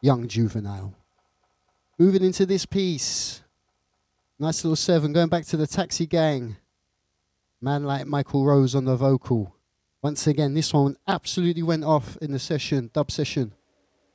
[0.00, 0.94] Young Juvenile.
[1.98, 3.42] Moving into this piece.
[4.38, 6.56] Nice little seven, going back to the taxi gang.
[7.60, 9.54] Man like Michael Rose on the vocal.
[10.02, 13.52] Once again, this one absolutely went off in the session, dub session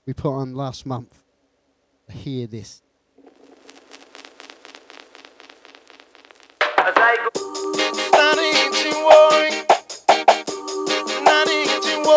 [0.06, 1.24] we put on last month.
[2.10, 2.83] Hear this.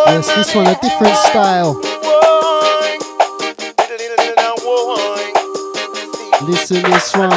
[0.09, 1.75] Yes, this one a different style.
[6.43, 7.31] Listen this one.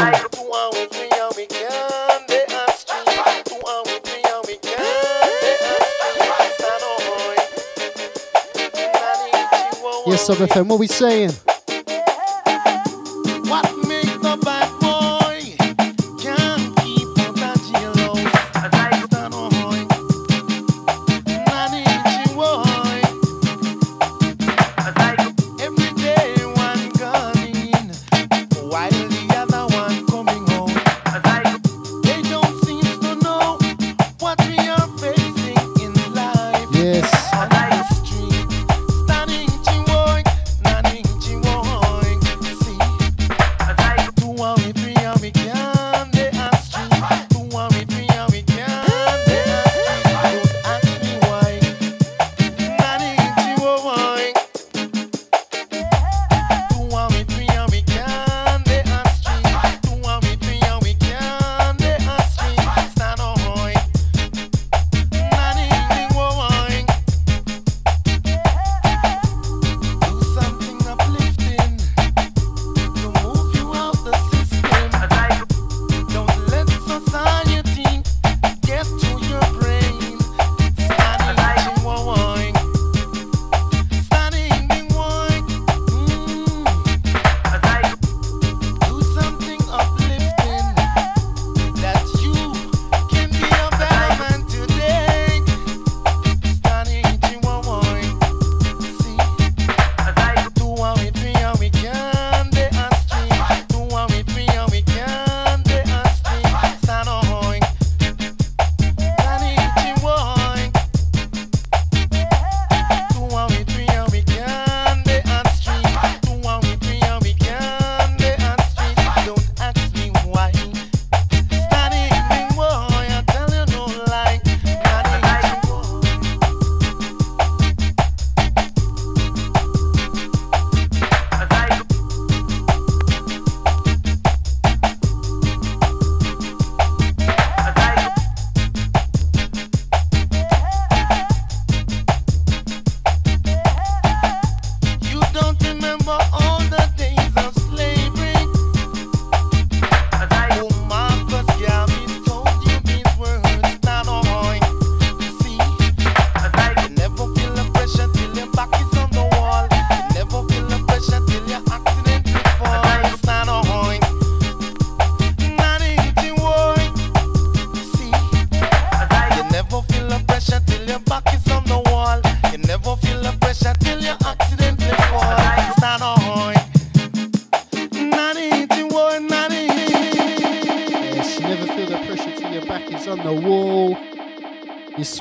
[10.08, 11.32] Yes, Sub FM, what we saying?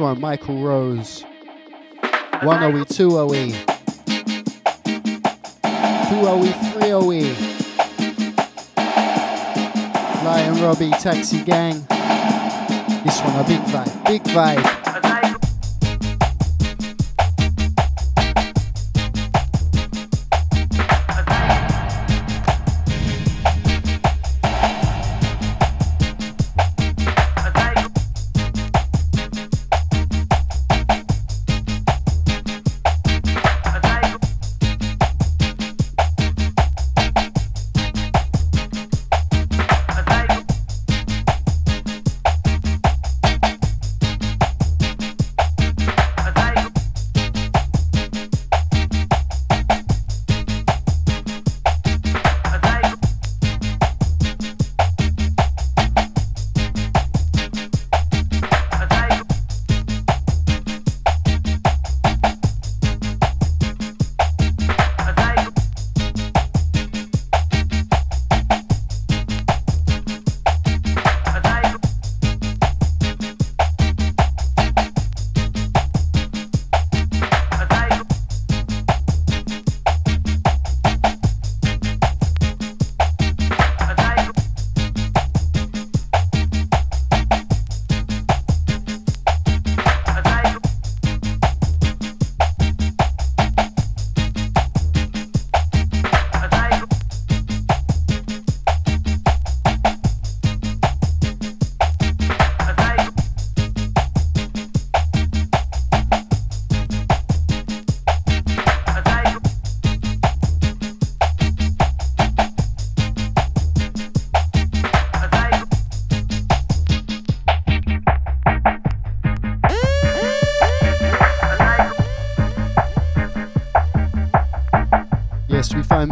[0.01, 1.25] One, Michael Rose.
[2.43, 3.51] One oh are we, two oh are we?
[3.51, 3.59] Two
[6.23, 7.35] oh are we, three are we?
[10.21, 11.85] Sly and Robbie, Taxi Gang.
[13.03, 14.88] This one a big vibe, big vibe.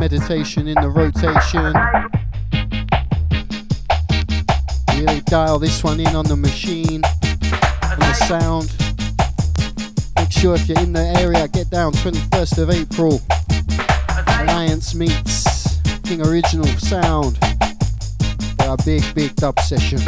[0.09, 1.75] Meditation in the rotation.
[4.95, 8.73] Really dial this one in on the machine, on the sound.
[10.15, 13.21] Make sure if you're in the area, get down 21st of April.
[14.39, 17.37] Alliance meets King Original Sound
[18.59, 19.99] for a big, big dub session.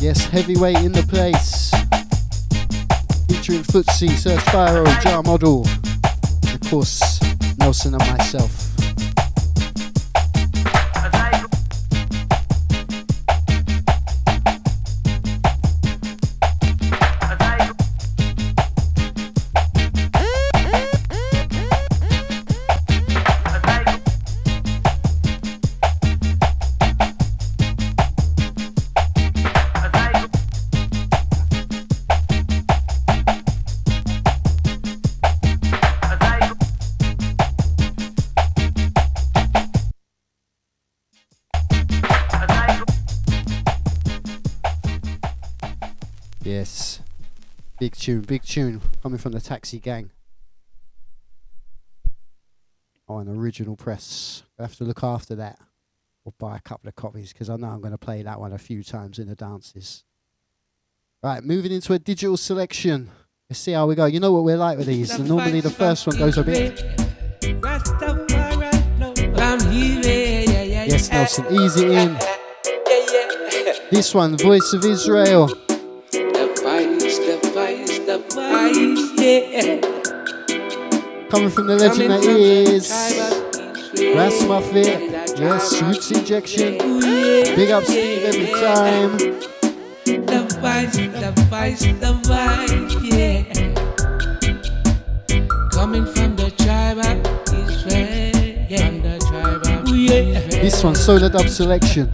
[0.00, 1.70] Yes, heavyweight in the place.
[3.28, 5.64] Featuring Footsie, Sir Spyro, Jar Model.
[6.52, 7.19] Of course,
[7.70, 8.59] Nelson and myself.
[48.00, 50.10] Tune, big tune coming from the Taxi Gang.
[53.08, 54.42] Oh, an original press.
[54.58, 55.58] I have to look after that
[56.24, 58.52] or buy a couple of copies because I know I'm going to play that one
[58.52, 60.04] a few times in the dances.
[61.22, 63.10] Right, moving into a digital selection.
[63.50, 64.06] Let's see how we go.
[64.06, 65.14] You know what we're like with these.
[65.14, 66.82] So normally the first one goes a bit.
[70.88, 72.16] Yes, Nelson, easy in.
[73.90, 75.50] This one, Voice of Israel.
[81.30, 82.90] Coming from the legend that is
[84.16, 86.78] Ras Muffet, yes, Roots Injection.
[87.54, 89.16] Big up Steve every time.
[90.26, 93.44] The vice, the vice, the vice, yeah.
[95.70, 97.24] Coming from the tribe of
[97.54, 98.34] Israel,
[98.68, 98.88] yeah.
[98.88, 100.40] From the tribe of yeah.
[100.60, 102.10] This one, Solar Dub Selection.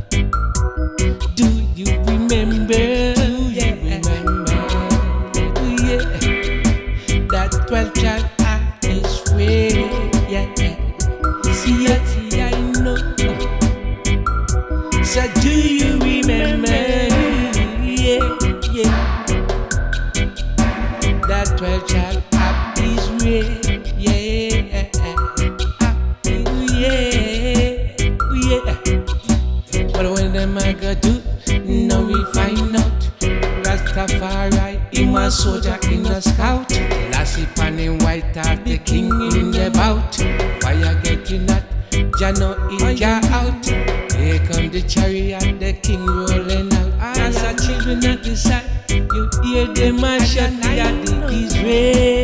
[42.36, 43.00] Jano in,
[43.32, 43.66] out.
[44.12, 47.16] Here come the chariot, the king rolling out.
[47.16, 48.64] Rasta children at the side.
[48.90, 52.15] You hear them a shout, we are the Israel.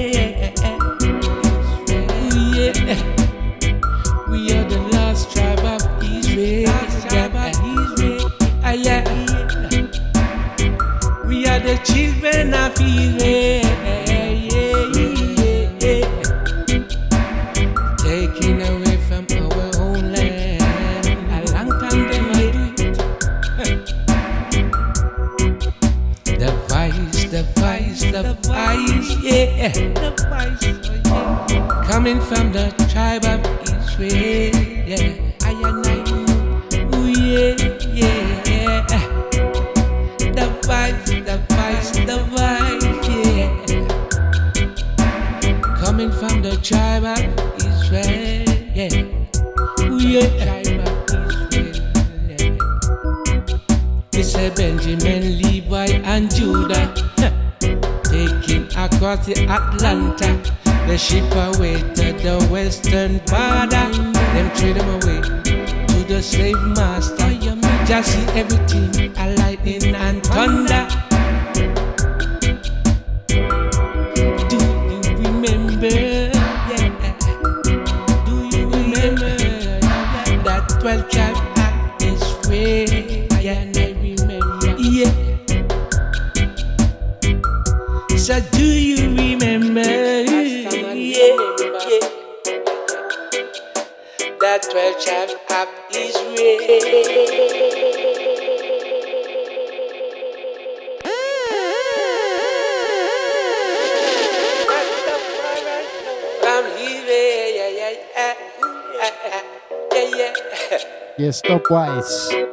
[111.72, 112.28] Wise.
[112.28, 112.44] The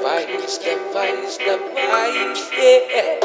[0.00, 3.18] vice, the vice, the vice, yeah.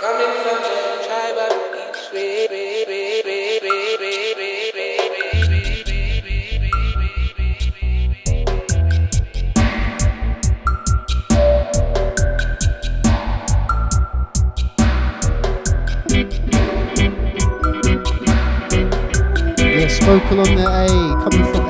[0.00, 1.66] Coming from the tribe of
[19.58, 20.86] Yes, vocal on the A,
[21.22, 21.65] coming from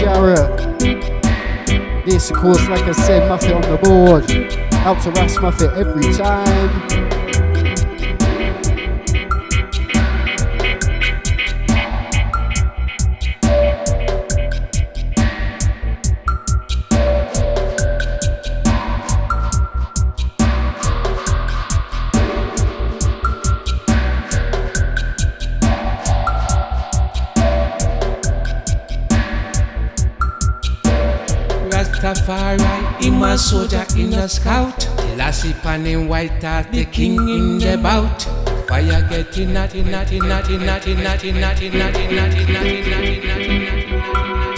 [0.00, 0.80] Jarrett.
[2.06, 4.24] This, of course, like I said, Muffet on the board.
[4.76, 7.19] Out to Ras Muffet every time.
[33.30, 34.88] A soldier in a scout.
[35.16, 38.22] Lassie pan in white hat, the king in the bout.
[38.66, 43.70] Fire getting natty, natty, natty, natty, natty, natty, natty, natty, natty, natty, natty, natty.
[43.70, 44.49] The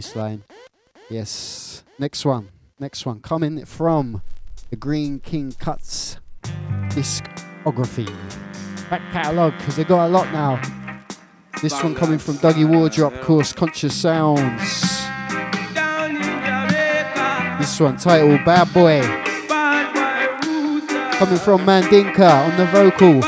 [0.00, 0.44] Feel the bass line.
[1.10, 1.84] Yes.
[1.98, 2.48] Next one.
[2.78, 3.20] Next one.
[3.20, 4.22] Coming from
[4.70, 6.18] the Green King Cuts
[6.90, 8.06] discography.
[8.90, 10.60] Back catalogue, because they got a lot now.
[11.62, 14.70] This one coming from Dougie Wardrop, course, Conscious Sounds.
[17.58, 19.02] This one titled Bad Boy.
[21.18, 23.20] Coming from Mandinka on the vocal.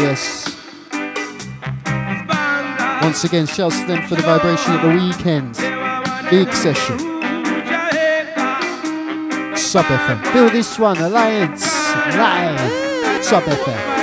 [0.00, 0.55] Yes.
[3.06, 5.54] Once again, shouts to them for the vibration at the weekend.
[6.28, 6.98] Big session.
[9.56, 10.32] Sub FM.
[10.32, 11.64] Feel this one, Alliance.
[12.16, 13.24] Live.
[13.24, 13.95] Sub FM.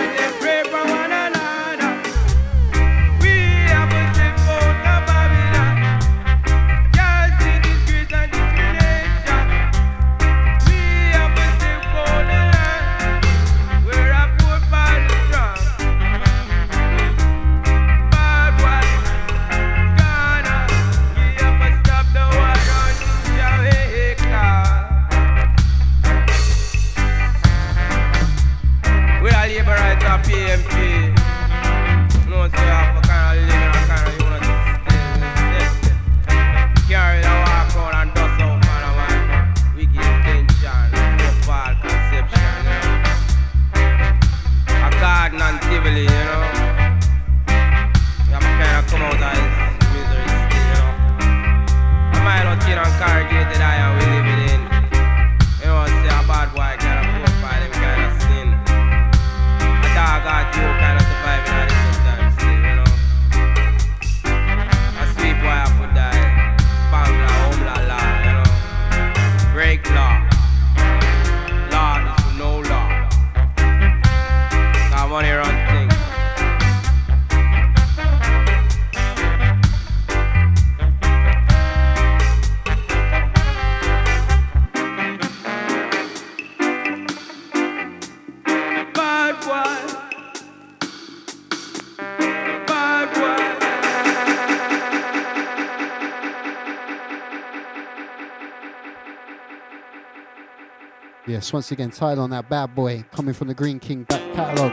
[101.44, 104.72] Yes, once again, title on that bad boy coming from the Green King back catalogue.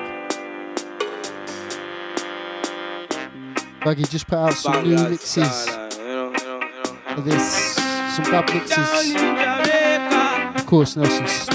[3.82, 5.66] Buggy just put out some new mixes.
[7.08, 7.74] of this,
[8.14, 9.16] some dub mixes.
[10.54, 11.49] Of course, Nelson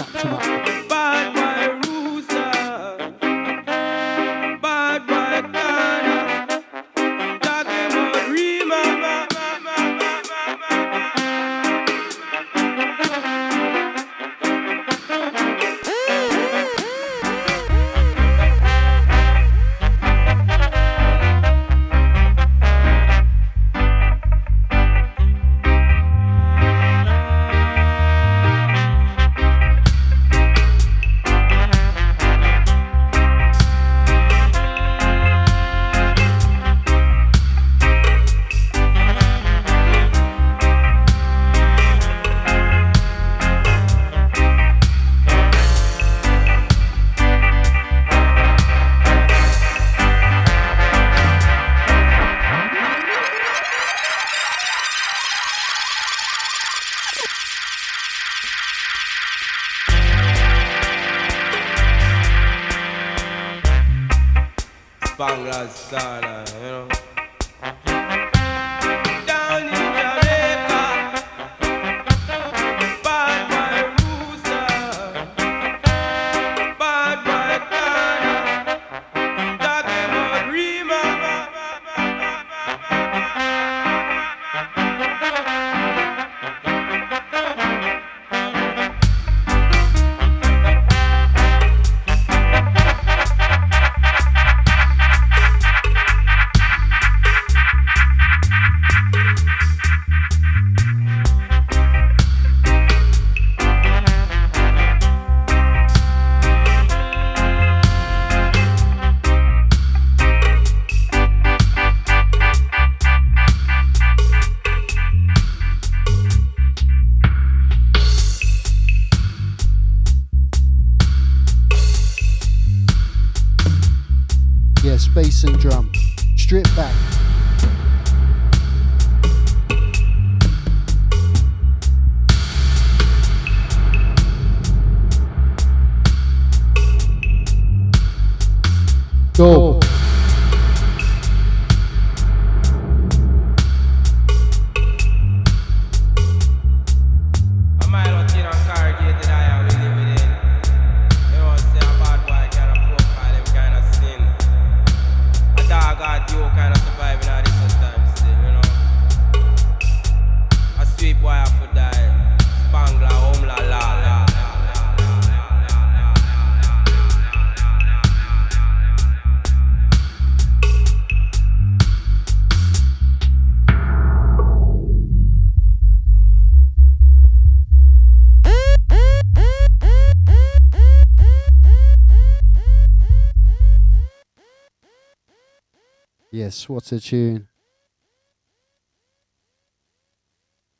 [186.65, 187.47] Yes, what a tune.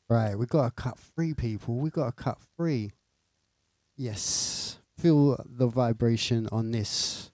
[0.08, 1.76] Right, we got to cut three people.
[1.76, 2.90] We got to cut three.
[3.96, 4.80] Yes.
[4.98, 7.30] Feel the vibration on this.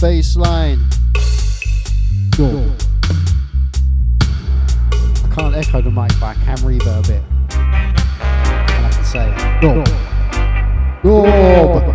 [0.00, 0.80] Bass line.
[2.36, 2.72] Go.
[5.24, 7.22] I can't echo the mic, but I can reverb it.
[7.52, 9.34] And I can say.
[9.60, 9.84] Go.
[11.02, 11.89] Go.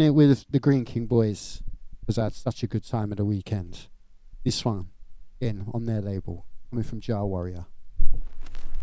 [0.00, 1.62] It with the Green King boys
[2.00, 3.88] because I had such a good time at the weekend.
[4.42, 4.88] This one,
[5.38, 7.66] again, on their label, coming from Jah Warrior,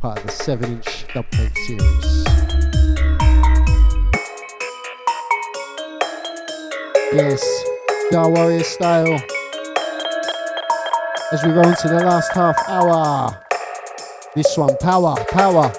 [0.02, 2.26] part of the 7 inch dubplate series.
[7.12, 7.64] Yes,
[8.12, 9.20] Jah Warrior style.
[11.34, 13.44] As we go into the last half hour.
[14.36, 15.74] This one, power, power.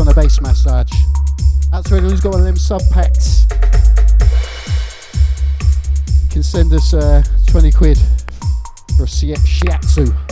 [0.00, 0.90] One a bass massage.
[1.70, 3.46] That's really who's got one of them sub packs.
[6.22, 7.98] You can send us uh, 20 quid
[8.96, 10.29] for a shiatsu.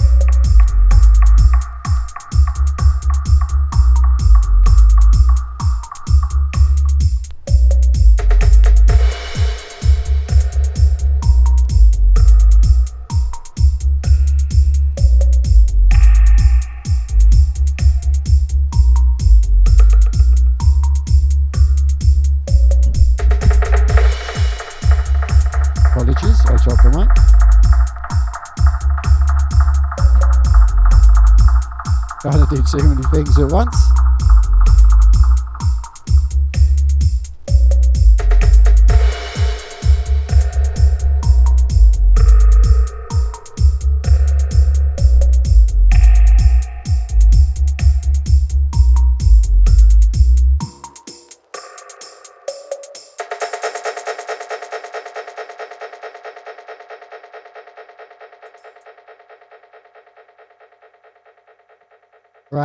[33.47, 33.77] Once.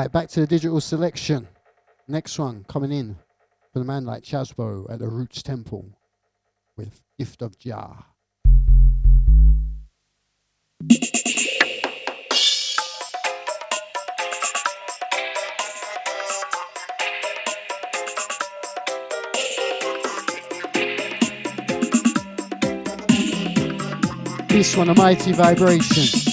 [0.04, 1.48] Right, back to the digital selection.
[2.10, 3.16] Next one coming in
[3.72, 5.98] for the man like Chasbo at the Roots Temple
[6.76, 8.04] with Gift of Jah.
[24.50, 26.33] This one, a mighty vibration.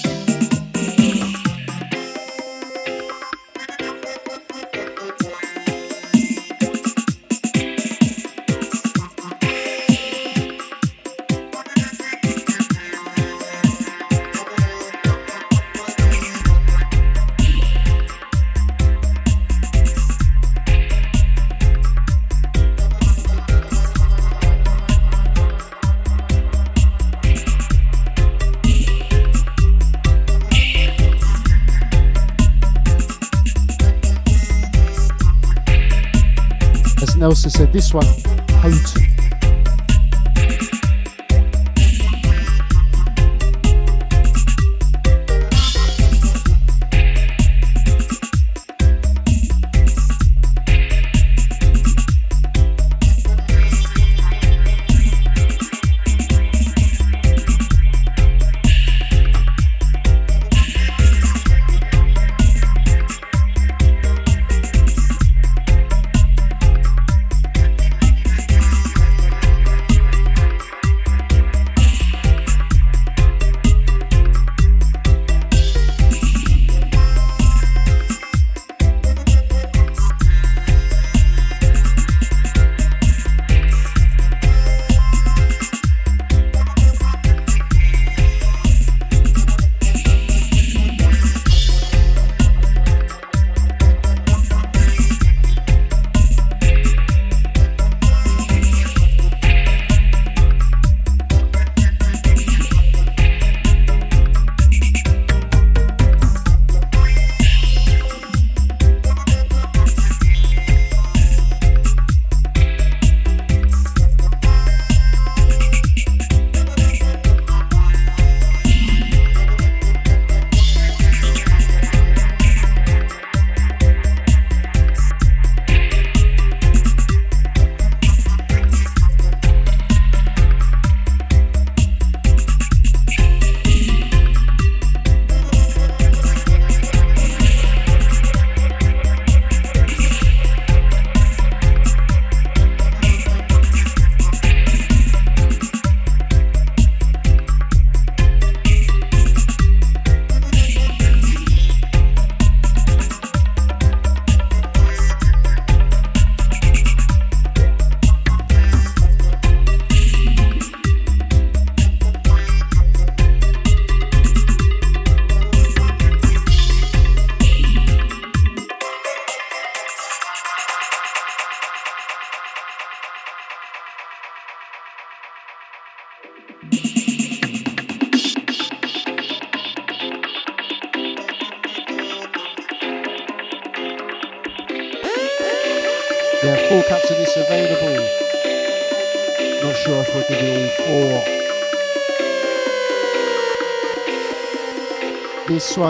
[37.73, 38.30] This one,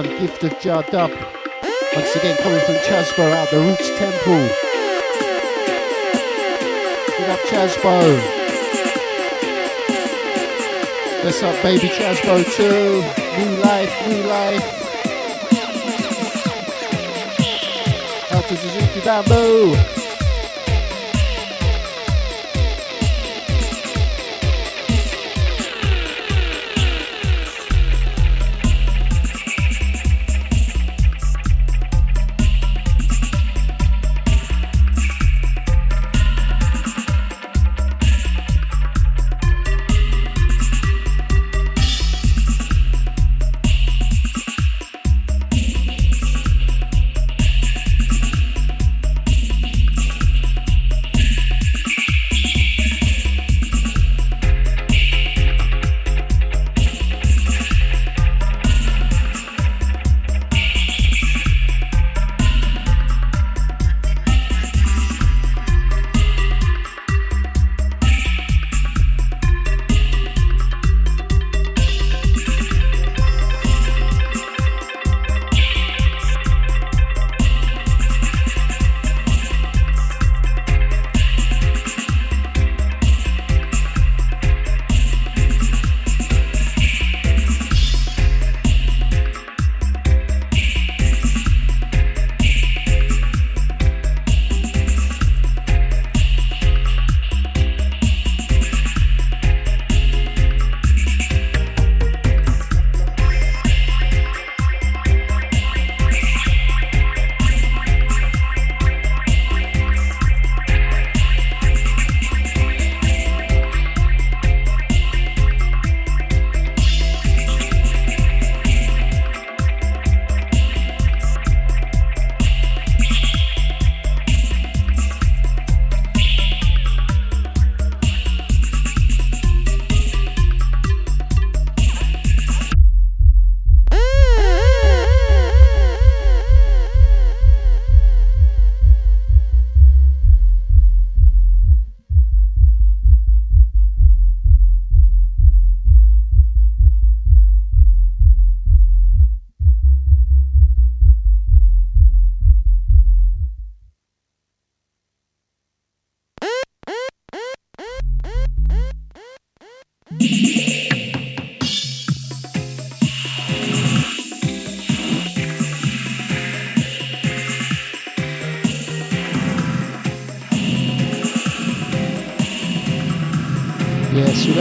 [0.03, 1.11] one, Gift of Jah Dub.
[1.95, 4.49] Once again, coming from Chasbo out the Roots Temple.
[7.19, 8.01] Big up Chasbo.
[11.25, 13.03] What's up, baby Chasbo too?
[13.39, 14.67] New life, new life.
[18.33, 20.00] Out to Suzuki Bamboo.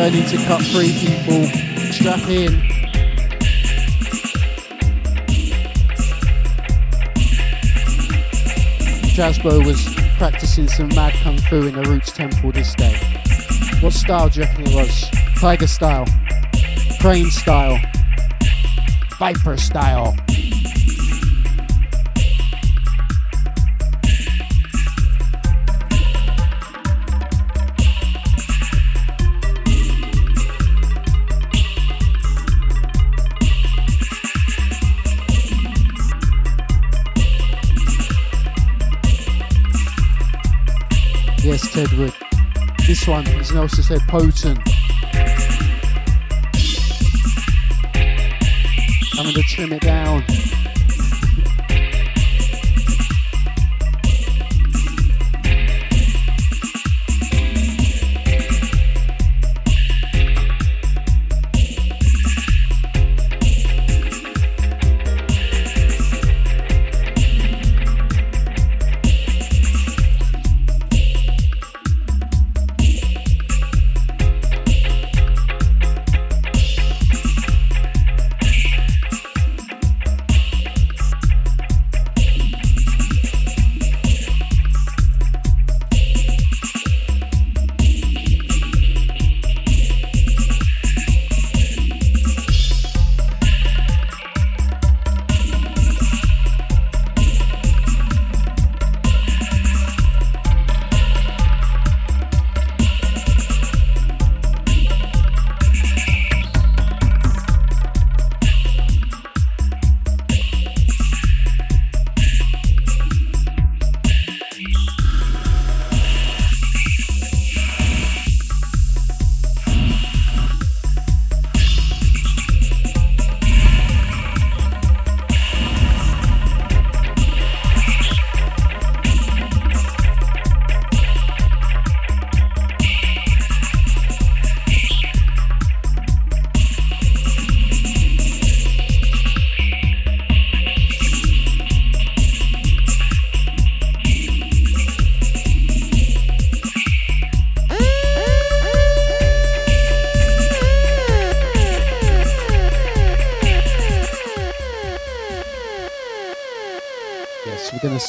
[0.10, 1.46] Need to cut three people.
[1.92, 2.62] Strap in.
[9.14, 12.98] Jasbo was practicing some mad kung fu in the Roots Temple this day.
[13.82, 15.10] What style do you reckon it was?
[15.40, 16.06] Tiger style,
[17.00, 17.78] crane style,
[19.18, 20.16] viper style.
[43.68, 44.58] Said, potent.
[49.18, 50.24] I'm going to trim it down.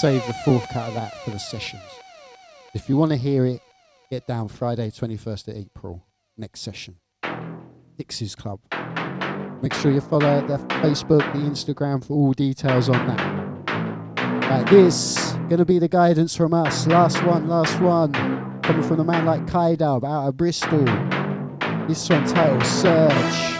[0.00, 1.82] Save the fourth cut of that for the sessions.
[2.72, 3.60] If you want to hear it,
[4.10, 6.06] get down Friday, 21st of April,
[6.38, 6.96] next session.
[7.98, 8.60] Dixie's Club.
[9.60, 14.48] Make sure you follow the Facebook, the Instagram for all details on that.
[14.48, 16.86] Right, this gonna be the guidance from us.
[16.86, 18.12] Last one, last one.
[18.62, 20.86] Coming from a man like Kaidub out of Bristol.
[21.86, 23.59] This one titled Search.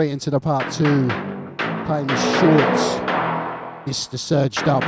[0.00, 1.08] Straight into the part two.
[1.58, 3.86] Time is short.
[3.86, 4.82] It's the surged up.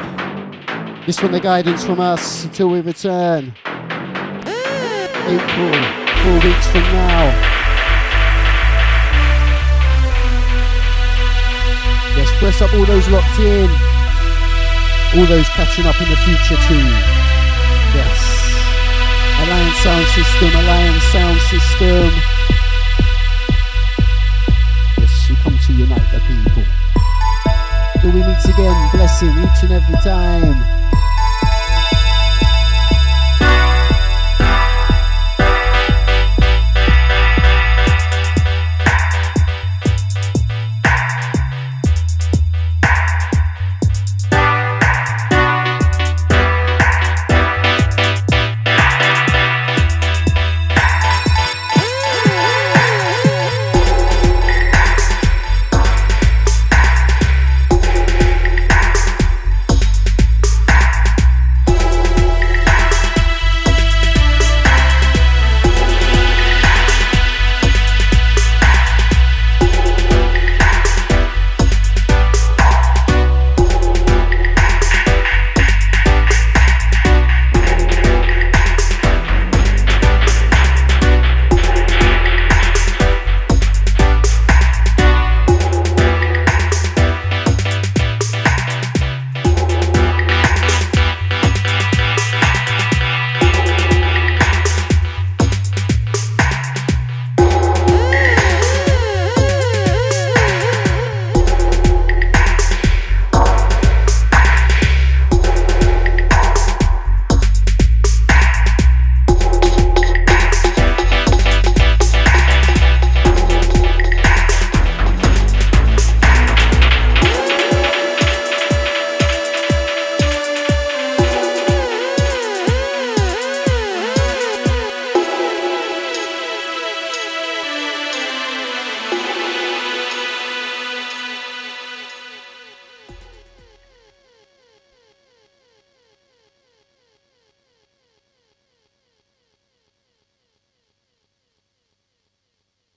[1.04, 3.52] This one, the guidance from us until we return.
[5.28, 5.74] April,
[6.16, 7.24] four weeks from now.
[12.16, 13.68] Yes, press up all those locked in.
[15.12, 16.88] All those catching up in the future too.
[17.92, 18.32] Yes.
[19.44, 22.31] Alliance Sound System, Alliance Sound System.
[28.54, 30.81] Again, blessing each and every time.